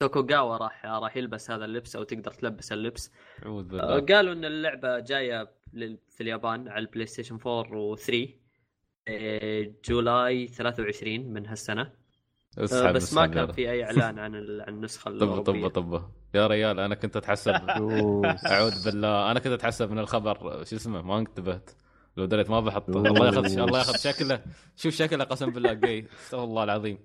[0.00, 3.12] توكوغاوا راح راح يلبس هذا اللبس أو تقدر تلبس اللبس.
[3.46, 4.00] أعوذ آه، بالله.
[4.16, 8.14] قالوا إن اللعبة جاية لل- في اليابان على البلاي ستيشن 4 و3
[9.88, 11.82] July 23 من هالسنة.
[12.58, 13.52] آه، اسحب بس ما كان.
[13.52, 16.10] في أي إعلان عن ال- عن النسخة طب طب طب.
[16.34, 17.52] يا ريال أنا كنت أتحسب.
[18.50, 20.64] أعوذ بالله أنا كنت أتحسب من الخبر.
[20.64, 21.70] شو اسمه؟ ما انتبهت.
[22.20, 22.92] لو دريت ما بحطه.
[22.92, 24.44] الله ياخذ الله ياخذ شكله.
[24.76, 26.06] شوف شكله قسم بالله جاي.
[26.20, 26.98] استغفر الله العظيم.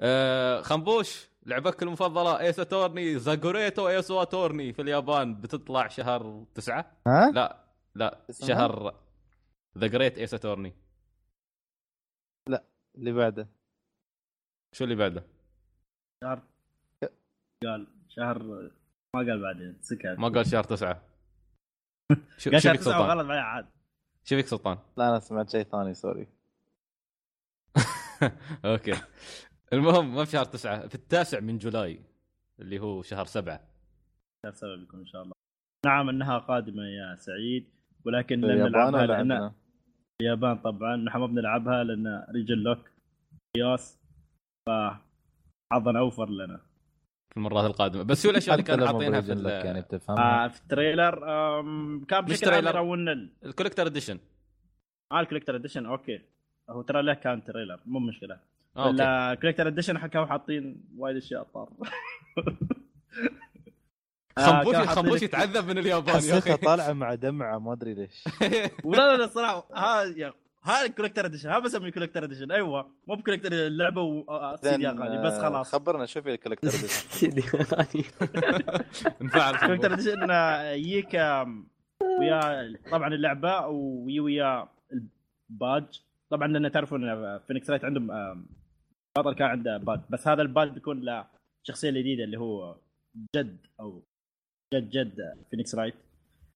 [0.00, 5.40] آه خنبوش لعبتك المفضلة Ace Attorney the great Ace Attorney في اليابان.
[5.40, 7.64] بتطلع شهر تسعة؟ ها؟ لا
[7.94, 8.94] لا؟ شهر
[9.78, 10.74] the great Ace Attorney
[12.98, 13.48] اللي بعده.
[14.72, 15.24] شو اللي بعده؟
[16.24, 16.42] شهر
[17.64, 18.42] قال شهر
[19.14, 21.02] ما قال بعدين سكت ما قال شهر تسعة.
[22.38, 23.75] شو قال شهر تسعة بعدين عاد.
[24.28, 26.28] شو فيك سلطان؟ لا أنا سمعت شيء ثاني sorry.
[28.64, 28.94] Okay.
[29.72, 32.00] المهم ما في شهر تسعة؟ في التاسع من July
[32.60, 33.60] اللي هو شهر سبعة.
[34.46, 35.32] شهر سبعة بيكون إن شاء الله.
[35.86, 37.70] نعم إنها قادمة يا سعيد
[38.04, 39.52] ولكن لن نلعبها لأن؟
[40.20, 40.96] اليابان طبعا.
[40.96, 42.90] نحن ما بنلعبها لأن region lock
[43.56, 43.98] قياس
[44.68, 44.70] ف
[45.72, 46.65] حظا أوفر لنا.
[47.36, 48.02] في المرات القادمة.
[48.02, 51.14] بس شو الأشياء اللي كانوا حاطينها في لك يعني بتفهمها آه في ال trailer
[52.08, 52.66] كان مش بشكل عام.
[52.66, 53.08] يرون
[53.44, 54.18] ال collector edition.
[55.12, 56.20] آه ال collector edition okay.
[56.70, 58.38] هو ترى له كان trailer مو مشكلة.
[58.76, 59.02] Okay.
[59.02, 61.68] ال collector edition كانوا حاطين وايد أشياء طار.
[64.38, 66.56] آه، خنبوش كانوا حاطين خنبوش لك- يتعذب من اليابان يا أخي.
[66.56, 68.24] طالعه مع دمعة ما أدري ليش.
[68.84, 70.04] ولا لا لا الصراحه ها
[70.66, 74.88] يا هاي ال collector edition ها بسميه collector edition أيوه مو ب collector اللعبه وسيدي
[74.88, 75.72] اغاني بس آه، خلاص.
[75.74, 78.04] خبرنا شو في الكوليكتر سيدي غني.
[79.22, 80.06] انفعل collector خنبوش.
[80.08, 81.68] edition آه، يجيك آم،
[82.20, 84.68] ويا طبعا اللعبة ويجي ويا
[85.50, 85.98] البادج.
[86.30, 88.06] طبعا لأن تعرفون إن فينيكس رايت عندهم
[89.18, 91.26] بطل كان عنده باد بس هذا الباد بيكون له
[91.62, 92.76] شخصية جديده اللي هو
[93.36, 94.02] جد أو
[94.74, 95.16] جد جد
[95.50, 95.94] فينيكس رايت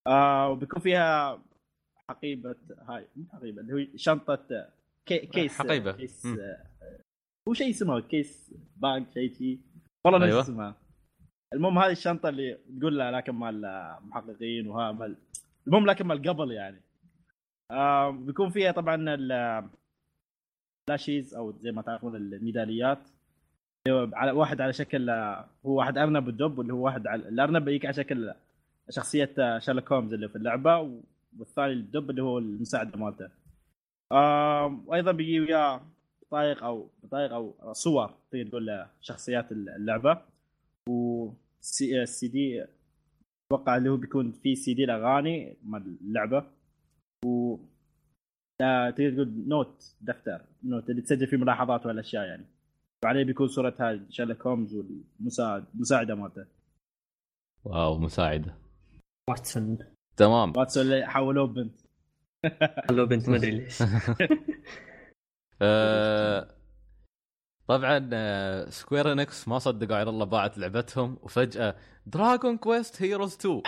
[0.07, 1.39] آه وبيكون فيها
[2.11, 2.57] حقيبة
[2.89, 4.69] هاي مو حقيبة اللي هو شنطة
[5.07, 5.93] كي كيس حقيبة.
[5.93, 6.27] كيس.
[6.27, 6.67] آه،
[7.49, 9.61] هو شيء اسمه كيس باج شيء شيء
[10.07, 10.41] والله أيوة.
[10.41, 10.75] اسمها
[11.55, 13.63] المهم هذه الشنطة اللي تقول لها لكن مال
[14.03, 15.17] محققين وها مال
[15.67, 16.81] المهم لكن مال قبل يعني
[17.71, 19.71] آه بيكون فيها طبعا ال
[20.89, 23.09] plushies أو زي ما تعرفون الميداليات
[23.89, 25.45] على واحد على شكل هو
[25.79, 28.35] واحد أرنب والدب واللي هو واحد على الأرنب يجيك على شكل
[28.91, 31.01] شخصية شارلوك هومز اللي في اللعبة
[31.39, 33.29] والثاني الدب اللي هو المساعدة مالته.
[34.13, 35.81] آه وأيضا بيجي وياه
[36.23, 40.23] بطايق أو بطايق أو صور تقدر تقول شخصيات اللعبة.
[40.89, 42.65] و C CD
[43.53, 46.51] أتوقع اللي هو بيكون في سي دي الأغاني مال اللعبة.
[47.25, 47.57] و
[48.61, 50.45] تقدر تقول note دفتر.
[50.65, 52.47] note اللي تسجل فيه ملاحظات والأشياء يعني.
[53.05, 56.47] وعليه بيكون صوره هاي شارلوك هومز والمساعد المساعده مالته.
[57.65, 58.55] واو مساعدة.
[59.31, 59.79] واتسون
[60.21, 60.53] تمام.
[60.57, 61.81] واتسون اللي حولوه بنت
[62.89, 63.83] خلوه بنت ما أدري ليش.
[65.63, 66.49] آه،
[67.67, 73.63] طبعا آه، Square Enix ما صدقوا على الله باعت لعبتهم وفجأة Dragon Quest Heroes 2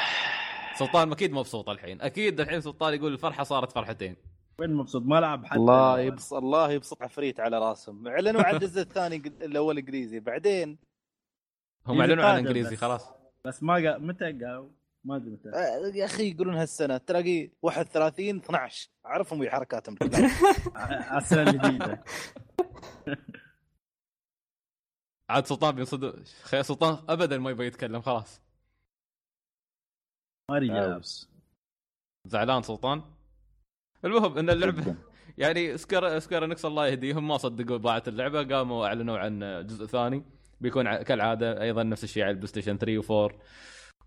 [0.79, 2.01] سلطان أكيد مبسوط الحين.
[2.01, 4.17] أكيد الحين سلطان يقول الفرحة صارت فرحتين.
[4.59, 5.59] وين مبسوط؟ ما لعب حتى.
[5.59, 8.09] الله يبص الله يبسط عفريت على راسهم.
[8.09, 10.21] أعلنوا عن الجزء الثاني الأول إنجليزي.
[10.21, 10.79] بعدين
[11.87, 12.81] هم أعلنوا عن إنجليزي بس.
[12.81, 13.09] خلاص
[13.47, 14.69] بس ما قال متى قالوا
[15.05, 15.49] ما أدري متى.
[15.49, 19.97] آه، يا أخي يقولون هالسنة تلاقي 31 12 اعرفهم حركاتهم.
[20.77, 22.05] على السنة الجديده
[25.31, 28.43] عاد سلطان بينصدق خي سلطان ابدا ما يبغى يتكلم خلاص.
[30.51, 31.31] ما رجع عاوز.
[32.25, 33.03] زعلان سلطان.
[34.05, 34.97] المهم إن اللعبه.
[35.39, 40.25] يعني Square Square Enix الله يهديهم ما صدقوا باعت اللعبة قاموا أعلنوا عن جزء ثاني.
[40.61, 43.35] بيكون كالعادة أيضا نفس الشيء على ال PlayStation 3 و4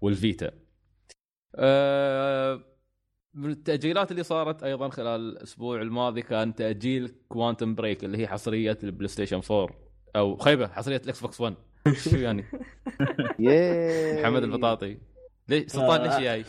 [0.01, 0.64] وال Vita.
[1.55, 2.61] أه
[3.33, 8.77] من التأجيلات اللي صارت أيضا خلال الأسبوع الماضي كان تأجيل Quantum Break اللي هي حصرية
[8.83, 9.69] ال PlayStation 4
[10.15, 11.55] أو خيبة حصرية ال Xbox 1
[11.93, 12.45] شو يعني؟
[14.21, 14.97] محمد البطاطي
[15.47, 16.45] ليش سلطان ليش جاي؟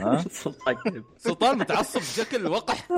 [0.00, 0.76] ها؟ سلطان.
[1.16, 2.88] سلطان متعصب بشكل وقح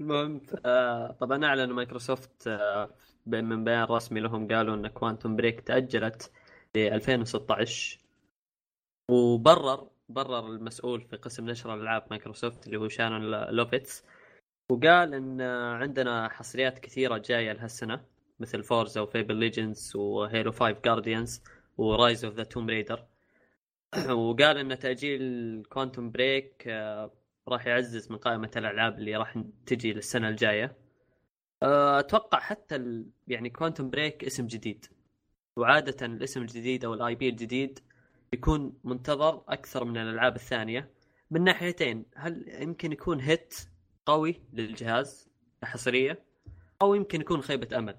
[0.00, 2.90] المهم آه طبعا اعلن مايكروسوفت آه
[3.26, 6.30] بين- من بيان رسمي لهم قالوا إن Quantum Break تأجلت
[6.74, 7.98] ل 2016
[9.10, 14.04] وبرر برر المسؤول في قسم نشر الالعاب مايكروسوفت اللي هو Shannon Loftis
[14.70, 15.40] وقال إن
[15.82, 18.04] عندنا حصريات كثيرة جاية لهالسنة
[18.40, 21.42] مثل Forza و Fable Legends و Halo 5 Guardians
[21.78, 23.06] و Rise of the Tomb Raider
[24.10, 27.10] وقال إن تأجيل Quantum Break آه،
[27.48, 30.76] راح يعزز من قائمة الألعاب اللي راح تجي للسنة الجاية
[31.62, 33.04] آه، أتوقع حتى.
[33.28, 34.86] يعني Quantum Break اسم جديد
[35.56, 37.80] وعادة الاسم الجديد أو ال IP الجديد
[38.32, 40.90] يكون منتظر أكثر من الألعاب الثانية.
[41.30, 43.54] من ناحيتين هل يمكن يكون hit
[44.06, 45.28] قوي للجهاز
[45.64, 46.24] حصريه
[46.82, 47.96] أو يمكن يكون خيبة أمل.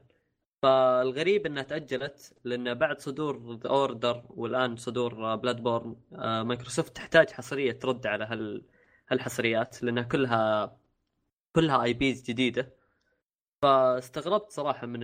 [0.61, 5.95] فالغريب إنها تأجلت لأن بعد صدور The Order والآن صدور Bloodborne
[6.45, 8.63] Microsoft تحتاج حصرية ترد على هال
[9.09, 10.77] هالحصريات لأنها كلها
[11.55, 12.78] كلها IPs جديدة.
[13.61, 14.99] فاستغربت صراحة من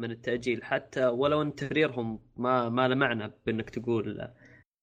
[0.00, 0.64] من التأجيل.
[0.64, 4.28] حتى ولو إن تبريرهم ما ما له معنى بإنك تقول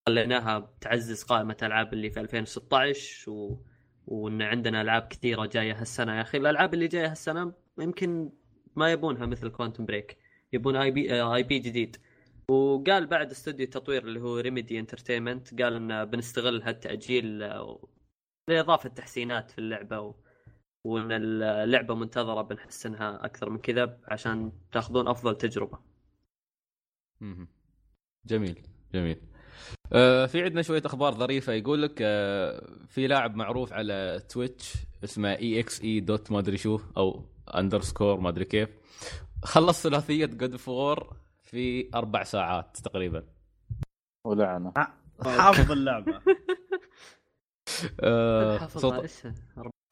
[0.07, 3.65] خليناها تعزز قائمة ألعاب اللي في 2016 و...
[4.07, 6.15] وإن عندنا ألعاب كثيرة جاية هالسنة.
[6.15, 8.31] يا أخي الألعاب اللي جاية هالسنة يمكن
[8.75, 10.17] ما يبونها مثل Quantum Break
[10.53, 11.97] يبون IP IP جديد.
[12.51, 17.39] وقال بعد استوديو التطوير اللي هو Remedy Entertainment قال إن بنستغل هالتأجيل
[18.49, 20.15] لإضافة تحسينات في اللعبة و...
[20.88, 25.79] وإن اللعبة منتظرة بنحسنها أكثر من كذا عشان تاخذون أفضل تجربة.
[28.25, 29.21] جميل جميل.
[29.93, 34.73] آه في عندنا شوية أخبار ظريفة يقول لك آه في لاعب معروف على Twitch
[35.03, 37.25] اسمه EXE dot ما أدري شو أو
[37.55, 38.69] underscore ما أدري كيف.
[39.43, 43.23] خلص ثلاثية God of War في أربع ساعات تقريبا.
[44.25, 44.73] ولعنة.
[45.21, 46.21] حافظ اللعبة.
[48.67, 49.33] صوت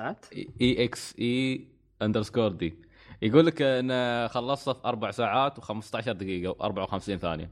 [0.05, 0.25] ساعات؟
[0.61, 2.75] EXE underscore D.
[3.21, 7.51] يقول لك انه خلصها في أربع ساعات و15 دقيقة و54 ثانية.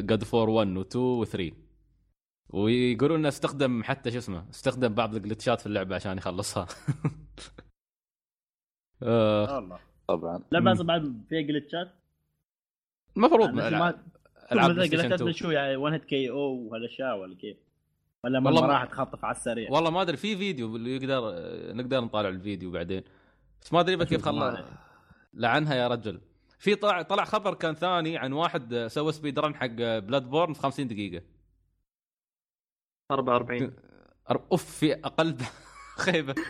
[0.00, 1.52] God of War 1 و2 و3
[2.48, 6.66] ويقولون إنه استخدم حتى شو اسمه استخدم بعض الجلتشات في اللعبة عشان يخلصها.
[9.02, 9.78] والله
[10.08, 10.44] طبعا.
[10.50, 11.94] لا بس بعد فيها جلتشات؟
[13.16, 14.06] المفروض من ألعاب
[14.52, 17.65] ألعاب جلتشات شو يعني 1 hit KO وهالأشياء ولا كيف؟
[18.24, 19.70] ولا ما راح تخطف على السريع.
[19.70, 21.20] والله ما أدري في فيديو اللي يقدر
[21.74, 23.02] نقدر نطالع الفيديو بعدين.
[23.62, 24.64] بس ما أدري كيف خلى
[25.34, 26.20] لعنها يا رجل.
[26.58, 29.66] في طلع طلع خبر كان ثاني عن واحد سوى speed run حق
[29.98, 31.24] Bloodborne في 50 دقيقة.
[33.10, 33.76] 44
[34.52, 35.36] أوف في أقل
[36.04, 36.34] خيبة.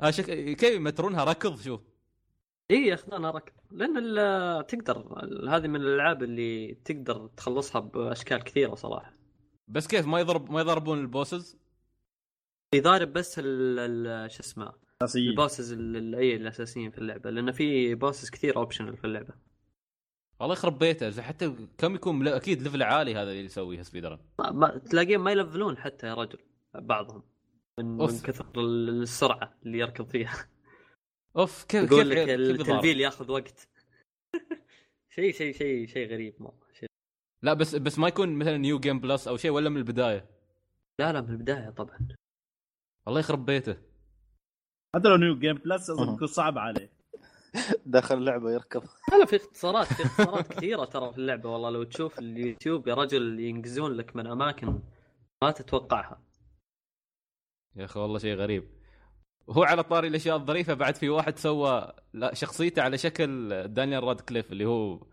[0.00, 0.24] آه شك...
[0.56, 1.80] كيف يمترونها؟ ركض شوف
[2.70, 3.52] اي ياخذونها ركض.
[3.70, 3.94] لأن
[4.66, 4.98] تقدر
[5.48, 9.17] هذه من الألعاب اللي تقدر تخلصها بأشكال كثيرة صراحة.
[9.68, 11.58] بس كيف ما يضرب ما يضربون ال bosses؟
[12.74, 15.72] يضارب بس شو اسمه الاساسيين ال bosses
[16.14, 19.34] أي الأساسيين في اللعبة لأن في bosses كثير optional في اللعبة.
[20.40, 24.50] والله يخرب بيته حتى كم يكون أكيد level عالي هذا اللي يسويها speed run ما,
[24.50, 26.38] ما تلاقيهم ما يلفلون حتى يا رجل
[26.74, 27.22] بعضهم.
[27.78, 30.48] من, من كثر السرعة اللي يركض فيها.
[31.36, 33.68] أوف كيف يقول لك التلفيل ياخذ وقت.
[35.14, 36.67] شيء شيء شيء شيء غريب مرة.
[37.42, 40.30] لا بس بس ما يكون مثلا New Game Plus أو شيء ولا من البداية.
[40.98, 41.98] لا لا من البداية طبعا.
[43.08, 43.76] الله يخرب بيته.
[44.96, 46.92] حتى لو New Game Plus أظن بيكون صعب عليه.
[47.86, 48.82] داخل اللعبة يركض.
[49.18, 51.70] لا في اختصارات في اختصارات كثيرة ترى في اللعبة والله.
[51.70, 54.80] لو تشوف اليوتيوب يا رجل ينقزون لك من أماكن
[55.42, 56.22] ما تتوقعها.
[57.76, 58.78] يا أخي والله شيء غريب.
[59.50, 64.52] هو على طاري الأشياء الظريفة بعد في واحد سوى لا شخصيته على شكل دانيال رادكليف
[64.52, 65.06] اللي هو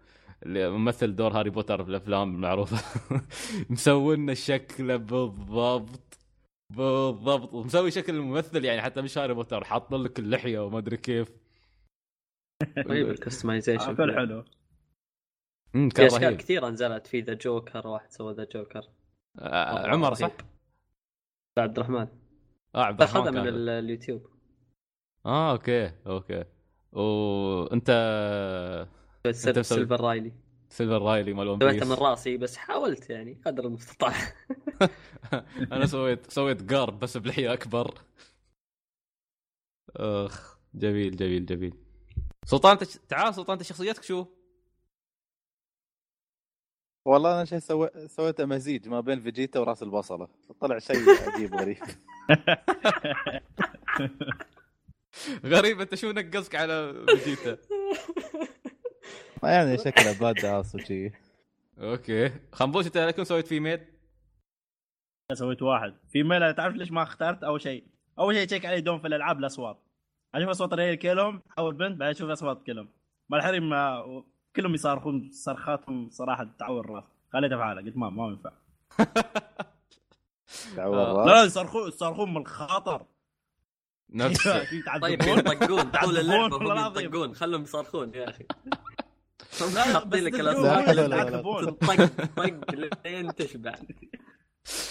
[0.44, 3.02] اللي ممثل دور هاري بوتر في الأفلام المعروفه
[3.70, 6.20] مسوي لنا شكله بالضبط
[6.70, 7.54] بالضبط.
[7.54, 11.32] ومسوي شكل الممثل يعني حتى مش هاري بوتر حاط لك اللحية وما أدري كيف.
[12.76, 13.96] طيب ال customization.
[13.96, 14.44] cool حلو.
[15.72, 18.90] في أشياء كثيرة نزلت في The Joker واحد سوى The Joker
[19.40, 20.32] آه عمر صح؟
[21.58, 22.08] عبد الرحمن.
[22.76, 24.30] آه عبد الرحمن اخذها من اليوتيوب.
[25.26, 26.44] آه okay okay.
[26.92, 27.90] وأنت
[29.26, 30.34] أنت سيلفر رايلي.
[30.70, 34.14] سيلفر رايلي مال One سويتها من راسي بس حاولت يعني قدر المستطاع.
[35.72, 38.02] أنا سويت سويت جارب بس بلحية أكبر.
[39.96, 41.74] أخ جميل جميل جميل.
[42.46, 42.98] سلطان تش...
[43.10, 44.26] تعال سلطان شخصيتك شو؟
[47.06, 47.90] والله أنا شيء سوي...
[48.08, 50.28] سويت مزيج ما بين فيجيتا وراس البصلة.
[50.60, 51.78] طلع شيء عجيب غريب.
[55.46, 57.58] غريب أنت شو نقصك على فيجيتا؟
[59.44, 61.12] ما يعني شكله badass وشي.
[61.80, 62.32] okay.
[62.52, 63.80] خنبوش أنت كم سويت female؟
[65.34, 65.94] سويت واحد.
[66.12, 67.84] female تعرف ليش ما اخترت؟ أول شيء
[68.20, 69.80] أول شيء تشيك عليه دوم في الألعاب الأصوات.
[70.36, 72.90] أشوف أصوات الرجال كلهم أو البنت بعدين أشوف أصوات كلهم.
[73.30, 73.70] ما الحريم
[74.56, 77.04] كلهم يصارخون صرخاتهم صراحة تعور الراس.
[77.34, 78.52] خليته في حاله قلت ما ما ينفع.
[80.76, 81.12] دعوة آه.
[81.12, 81.28] الراس.
[81.28, 83.06] لا يصرخون يصرخون من الخاطر.
[84.10, 84.48] نفس.
[84.48, 84.66] الشيء.
[84.66, 85.22] في طيب.
[85.22, 87.06] يطقون طول اللعبة هم.
[87.06, 88.46] يطقون خلهم يصرخون يا أخي.
[89.94, 90.90] حاطين لك الاصوات.
[91.82, 93.76] طق طق لين تشبع.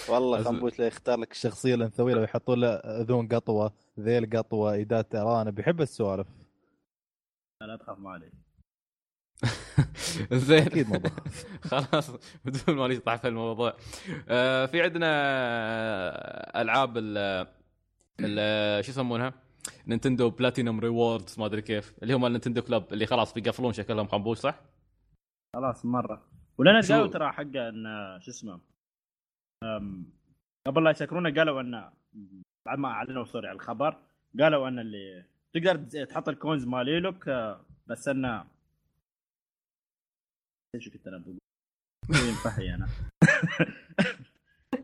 [0.08, 5.54] والله خنبوش لا يختار لك الشخصيه الانثويه ويحطون له أذون قطوة ذيل قطوة إيدات أرانب
[5.54, 6.26] بيحب السوالف.
[7.60, 8.32] لا تخاف ما عليك.
[10.32, 10.62] زين.
[10.66, 11.10] أكيد موضوع.
[11.70, 12.10] خلاص
[12.44, 13.76] بدون ما نشطح في الموضوع.
[14.28, 15.10] آه في عندنا
[16.62, 17.46] ألعاب ال
[18.20, 19.32] ال- شو يسمونها؟
[19.86, 21.94] نينتندو platinum rewards ما أدري كيف.
[22.02, 24.60] اللي هم النينتندو club اللي خلاص بيقفلون شكلهم خنبوش صح؟
[25.56, 26.22] خلاص مرة.
[26.58, 27.84] ولنا قالوا ترى حقه إن
[28.20, 28.60] شو اسمه؟
[30.66, 31.90] قبل لا يسكرونه قالوا إن
[32.66, 33.96] بعد ما أعلنوا sorry على الخبر
[34.40, 38.44] قالوا إن اللي تقدر تحط ال coins مالي لك آه، بس انه
[40.74, 41.38] إيش كنت أنا بقول؟
[42.10, 42.88] ينفحي أنا.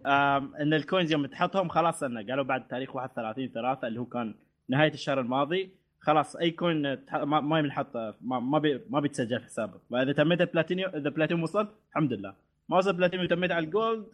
[0.62, 4.35] إن ال coins يوم تحطهم خلاص انه قالوا بعد تاريخ 31 3 اللي هو كان
[4.71, 5.71] نهاية الشهر الماضي.
[6.01, 9.81] خلاص أي coin ما ما ينحط ما ما, بي ما بيتسجل في حسابك.
[9.91, 12.35] واذا تميت البلاتينيوم إذا بلاتينيوم وصلت الحمد لله.
[12.68, 14.07] ما وصل بلاتينيوم وتميت على ال gold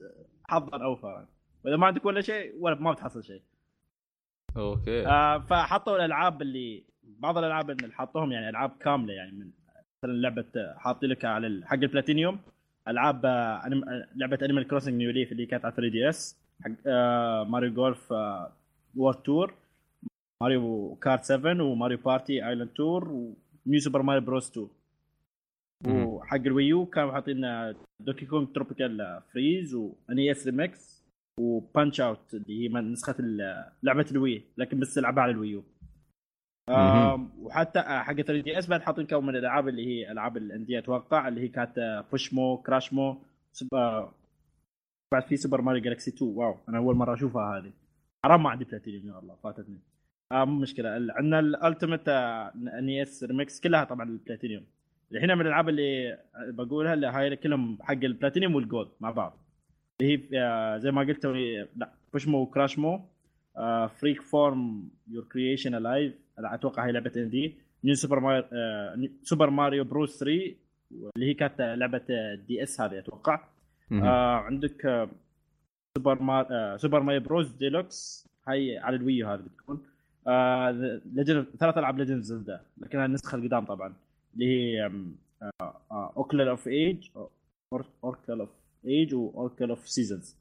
[0.45, 1.27] حظا اوفر
[1.65, 3.43] وإذا ما عندك ولا شيء ولا ما بتحصل شيء.
[4.57, 5.07] okay.
[5.07, 9.51] آه فحطوا الألعاب اللي بعض الألعاب اللي حطوهم يعني ألعاب كاملة يعني من
[9.99, 12.39] مثلا لعبة آه، حاطي لك على حق البلاتينيوم
[12.89, 17.73] ألعاب آه، آه، لعبة Animal Crossing New Leaf اللي كانت على 3DS حق آه Mario
[17.75, 18.53] Golf آه
[18.97, 19.55] World Tour
[20.43, 23.09] Mario Kart 7 و Mario Party Island Tour
[23.67, 24.69] و New Super Mario Bros 2
[25.87, 26.07] مهم.
[26.07, 27.41] وحق ال Wii U كانوا حاطين
[28.01, 31.05] Donkey Kong Tropical Freeze و NES Remix
[31.41, 33.15] و Punch-Out اللي هي نسخة
[33.83, 35.65] لعبة ال Wii لكن بس تلعبها على ال Wii U.
[37.43, 41.41] وحتى حق 3DS بعد حاطين كم من الألعاب اللي هي ألعاب ال indie أتوقع اللي
[41.41, 43.17] هي كانت آه، Pushmo Crashmo.
[43.73, 44.13] آه،
[45.13, 47.73] بعد في Super Mario Galaxy 2 wow أنا أول مرة أشوفها هذه.
[48.25, 49.79] حرام ما عندي بلاتينيوم يا الله فاتتني.
[50.33, 50.89] آه مو مشكلة.
[50.91, 54.65] عندنا ال Ultimate NES Remix كلها طبعا البلاتينيوم
[55.13, 56.19] الحين من الألعاب اللي
[56.49, 59.39] بقولها اللي هاي كلهم حق ال platinum وال gold مع بعض.
[60.01, 63.01] اللي هي آه، زي ما قلت توي- لا Pushmo و Crashmo
[64.01, 67.55] Freakyforms Your Creations Alive أتوقع هي لعبة ان دي
[67.85, 68.45] New Super Mario
[69.23, 70.55] Super Mario Bros 3
[71.17, 72.01] اللي هي كانت لعبة
[72.49, 73.45] DS هذه أتوقع.
[73.93, 75.09] آه عندك آه
[75.99, 79.77] Super Mar آه Super Mario Bros Deluxe هاي على ال Wii U هذه بتكون.
[79.77, 79.96] آه
[81.15, 83.95] Legend ثلاث ألعاب Legend Zelda لكنها النسخة القدام طبعا
[84.35, 84.91] اللي هي
[85.93, 87.09] Oracle of Age
[88.05, 88.51] Oracle of
[88.87, 90.37] Age و Oracle of Seasons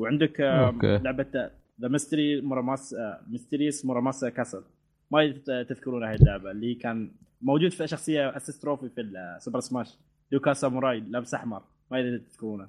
[0.00, 0.78] وعندك آه.
[0.82, 1.50] لعبة
[1.80, 2.96] The Mystery Muramas
[3.30, 4.62] Mysterious Murasame Castle
[5.10, 7.10] ما تذكرون هاي اللعبة اللي كان
[7.42, 9.98] موجود في شخصية assist trophy في ال Super Smash
[10.32, 11.62] لوك ساموراي لابس أحمر.
[11.90, 12.68] ما أدري تذكرونه.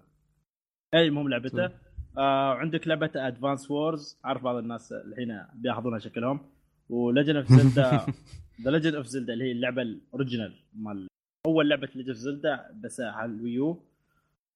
[0.94, 1.70] أي المهم لعبته
[2.18, 6.40] آه عندك لعبة Advance Wars عارف بعض الناس الحين بياخذونها شكلهم.
[6.92, 8.06] و Legend of Zelda
[8.62, 11.08] The Legend of Zelda اللي هي اللعبة ال original مال
[11.48, 13.78] أول لعبة Legend of Zelda بس على ال Wii U.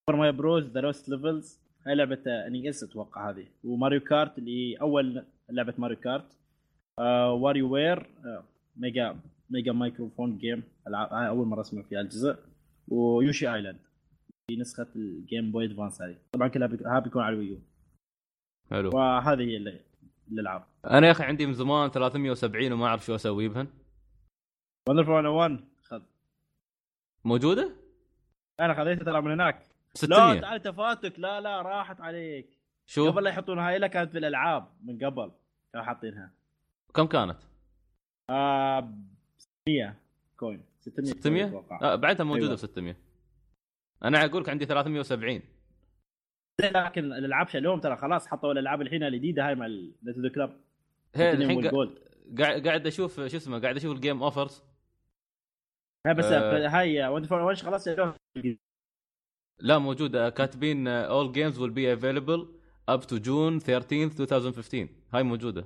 [0.06, 3.46] Super Mario Bros The Lost Levels هاي لعبة NES أتوقع هذه.
[3.64, 6.38] و Mario Kart اللي هي أول لعبة Mario Kart.
[6.98, 8.44] آه WarioWare آه
[8.76, 9.16] Mega
[9.50, 12.36] Mega Microgames العاب هاي أول مرة أسمع فيها الجزء.
[12.88, 13.78] و Yoshi Island
[14.50, 16.16] في نسخة ال Game Boy Advance هذه.
[16.32, 16.82] طبعا كلها بيك...
[16.82, 17.58] ها بيكون على ال Wii U.
[18.70, 18.90] حلو.
[18.94, 19.80] وهذه هي اللي-
[20.32, 23.68] الالعاب أنا يا أخي عندي من زمان 370 وما أعرف شو أسوي بهن
[24.90, 26.02] Wonderful 101 خذ.
[27.24, 27.70] موجودة؟
[28.60, 29.58] أنا خذيتها ترى من هناك.
[29.58, 31.18] لا 600 تعال تفاتك.
[31.18, 32.58] لا لا راحت عليك.
[32.86, 35.32] شو؟ قبل لا يحطون هاي لا كانت في الألعاب من قبل.
[35.72, 36.32] كانوا حاطينها.
[36.94, 37.38] كم كانت؟
[38.30, 38.94] آه
[39.68, 39.96] 600
[40.36, 41.80] coin 600 coin 600 أتوقع.
[41.82, 42.54] آه بعدها موجودة أيوة.
[42.54, 42.96] ب 600
[44.04, 45.42] أنا أقول لك عندي 370
[46.60, 50.60] لكن الألعاب شالوهم ترى خلاص حطوا الألعاب الحين الجديده هاي مال نينتندو club
[51.14, 51.70] هي الحين
[52.38, 54.62] قاعد قاعد أشوف شو اسمه قاعد أشوف ال game offers
[56.06, 56.68] هاي بس آه.
[56.68, 58.14] هاي Wonderful 101 خلاص شالوها
[59.58, 60.30] لا موجودة.
[60.30, 62.46] كاتبين all games will be available
[62.90, 65.64] up to June 13th 2015 هاي موجودة.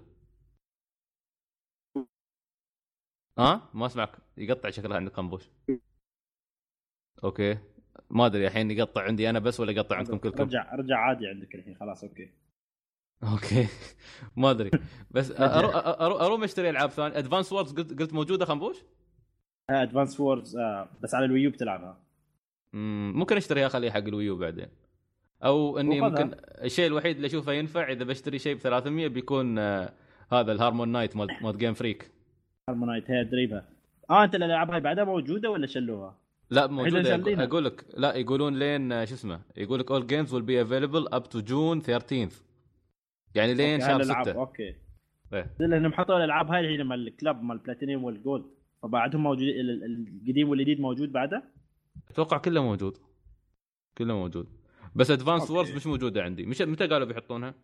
[3.38, 4.18] ها؟ ما أسمعك.
[4.36, 5.50] يقطع شكلها عندك خنبوش
[7.24, 7.58] okay.
[8.10, 11.54] ما أدري الحين يقطع عندي أنا بس ولا يقطع عندكم كلكم؟ رجع رجع عادي عندك
[11.54, 12.30] الحين خلاص okay.
[13.22, 13.66] okay.
[14.36, 14.70] ما أدري.
[15.10, 17.18] بس أروح أشتري ألعاب ثانية.
[17.18, 18.76] Advance Wars قلت قلت موجودة خنبوش؟
[19.70, 20.56] Advance Wars
[21.02, 21.98] بس على ال Wii U بتلعبها
[22.72, 24.68] مم، ممكن أشتريها اخليها حق ال Wii U بعدين.
[25.44, 26.24] أو إني وخذها.
[26.24, 29.92] ممكن الشيء الوحيد اللي أشوفه ينفع إذا بشتري شيء ب 300 بيكون آه،
[30.32, 32.10] هذا ال HarmoKnight مال مال Game Freak
[32.68, 33.68] HarmoKnight هي دريبها
[34.10, 36.19] آه أنت الالعاب هاي بعدها موجودة ولا شلوها؟
[36.50, 37.44] لا موجوده شالينها.
[37.44, 41.18] أقول لك لا يقولون لين آه، شو اسمه يقول لك all games will be available
[41.18, 42.34] up to June 13th
[43.34, 44.74] يعني لين شهر هالألعاب، 6 okay.
[45.32, 45.54] إيه.
[45.58, 48.44] لانهم حطوا الألعاب هاي الحين مال ال club مال ال Platinum وال Gold
[48.82, 51.42] فبعدهم موجود ال- ال- القديم والجديد موجود بعده؟
[52.10, 52.96] أتوقع كله موجود.
[53.98, 54.46] كله موجود.
[54.94, 55.50] بس Advance.
[55.50, 56.46] Wars مش موجودة عندي.
[56.46, 57.54] مش متى قالوا بيحطونها؟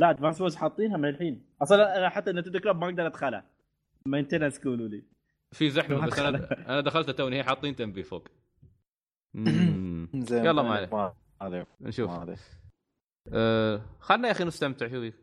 [0.00, 1.46] لا Advance Wars حاطينها من الحين.
[1.62, 3.44] أصلا أنا حتى Nintendo Club ما أقدر أدخلها.
[4.06, 5.02] maintenance يقولوا لي
[5.54, 8.28] في زحمة بس أنا أنا دخلت توني هي حاطين تنبيه فوق.
[10.14, 11.66] زين يلا ما عليه ما عليه.
[11.80, 12.10] نشوف
[13.32, 15.14] أه خلنا يا أخي نستمتع شو بيك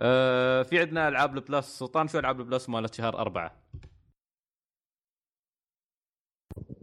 [0.00, 3.64] أه في عندنا ألعاب ال Plus سلطان شو ألعاب ال Plus مالت شهر أربعة؟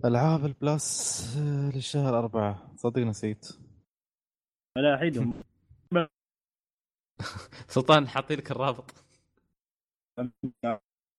[0.06, 2.76] ألعاب ال Plus آه، للشهر أربعة.
[2.76, 3.47] صدق نسيت.
[4.78, 5.34] لا الحين.
[7.76, 9.06] سلطان حاطين لك الرابط.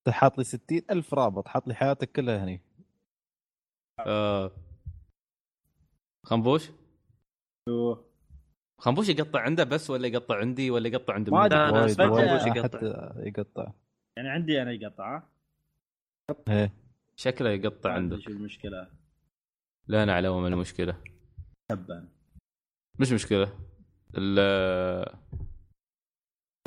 [0.09, 2.61] حاط لي ستين ألف رابط حاط لي حياتك كلها هني.
[4.01, 4.53] أه.
[6.27, 6.71] خنبوش؟
[8.81, 12.57] خنبوش يقطع عنده بس ولا يقطع عندي ولا يقطع عند ما أنا اسمع فجأة خنبوش
[12.57, 13.73] يقطع يقطع.
[14.17, 15.29] يعني عندي أنا يقطع ها؟
[16.49, 16.73] إيه
[17.17, 18.19] شكله يقطع عندك.
[18.19, 18.91] شو المشكلة.
[19.87, 21.03] لا نعلم من المشكلة.
[21.71, 22.09] تبا.
[23.01, 23.59] مش مشكلة.
[24.19, 24.39] ال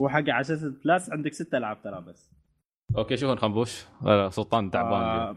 [0.02, 2.35] هو حق على أساس البلاس عندك ست ألعاب ترى بس.
[2.98, 3.86] okay شوفوا خنبوش
[4.30, 5.36] سلطان تعبان آه،.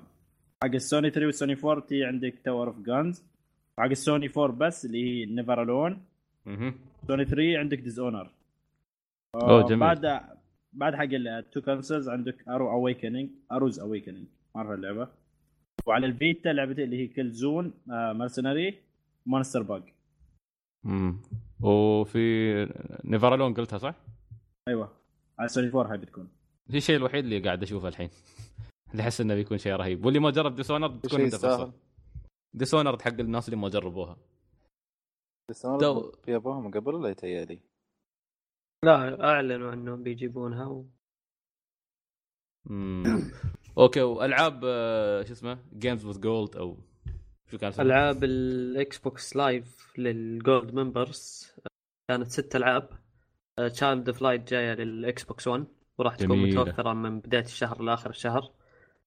[0.64, 3.24] حق السوني 3 والسوني 4 تي عندك Tower of Guns
[3.78, 6.02] حق السوني 4 بس اللي هي Never Alone.
[7.06, 8.30] سوني 3 عندك Dishonored
[9.34, 9.78] أوه، جميل.
[9.80, 10.20] بعد
[10.72, 14.26] بعد حق ال two consoles عندك Aaru Awakening Aaru's Awakening
[14.56, 15.08] اعرف اللعبة
[15.86, 18.74] وعلى الفيتا لعبتين اللي هي Killzone Mercenary
[19.26, 19.82] MonsterBag
[20.84, 21.16] مم.
[21.60, 22.18] وفي
[23.04, 23.94] Never Alone قلتها صح؟
[24.68, 24.92] أيوه
[25.38, 26.28] على سوني 4 هاي بتكون
[26.70, 28.10] هي الشيء الوحيد اللي قاعد أشوفه الحين.
[28.92, 30.04] اللي أحس إنه بيكون شيء رهيب.
[30.04, 31.72] واللي ما جرب Dishonored تكون شيء أنت فرصه يستاهل
[32.54, 34.16] Dishonored حق الناس اللي ما جربوها.
[35.64, 37.58] أنا دو- في ابوها من قبل ولا يتهيألي؟
[38.84, 40.86] لا أعلنوا إنهم بيجيبونها و...
[43.78, 46.76] okay وألعاب آه، شو اسمه؟ Games with Gold أو
[47.50, 51.52] شو كان اسمه؟ ألعاب ال Xbox Live لل Gold members
[52.10, 52.88] كانت ست ألعاب.
[53.72, 55.66] Child of Light جاية لل Xbox 1
[55.98, 56.60] وراح تكون جميلة.
[56.62, 58.50] متوفرة من بداية الشهر لآخر الشهر.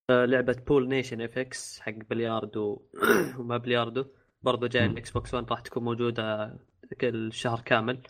[0.09, 2.81] آه، لعبة Pool Nation FX حق بلياردو
[3.39, 4.05] وما بلياردو.
[4.43, 4.91] برضو جاية مم.
[4.91, 6.55] ال Xbox 1 راح تكون موجودة
[7.01, 8.01] كل الشهر كامل.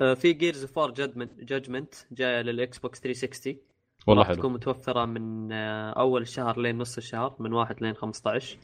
[0.00, 0.90] آه، في Gears of War
[1.38, 3.56] Judgment جاية لل Xbox 360
[4.06, 4.36] والله راح حلو.
[4.36, 8.58] تكون متوفرة من آه، أول الشهر لين نص الشهر من واحد لين 15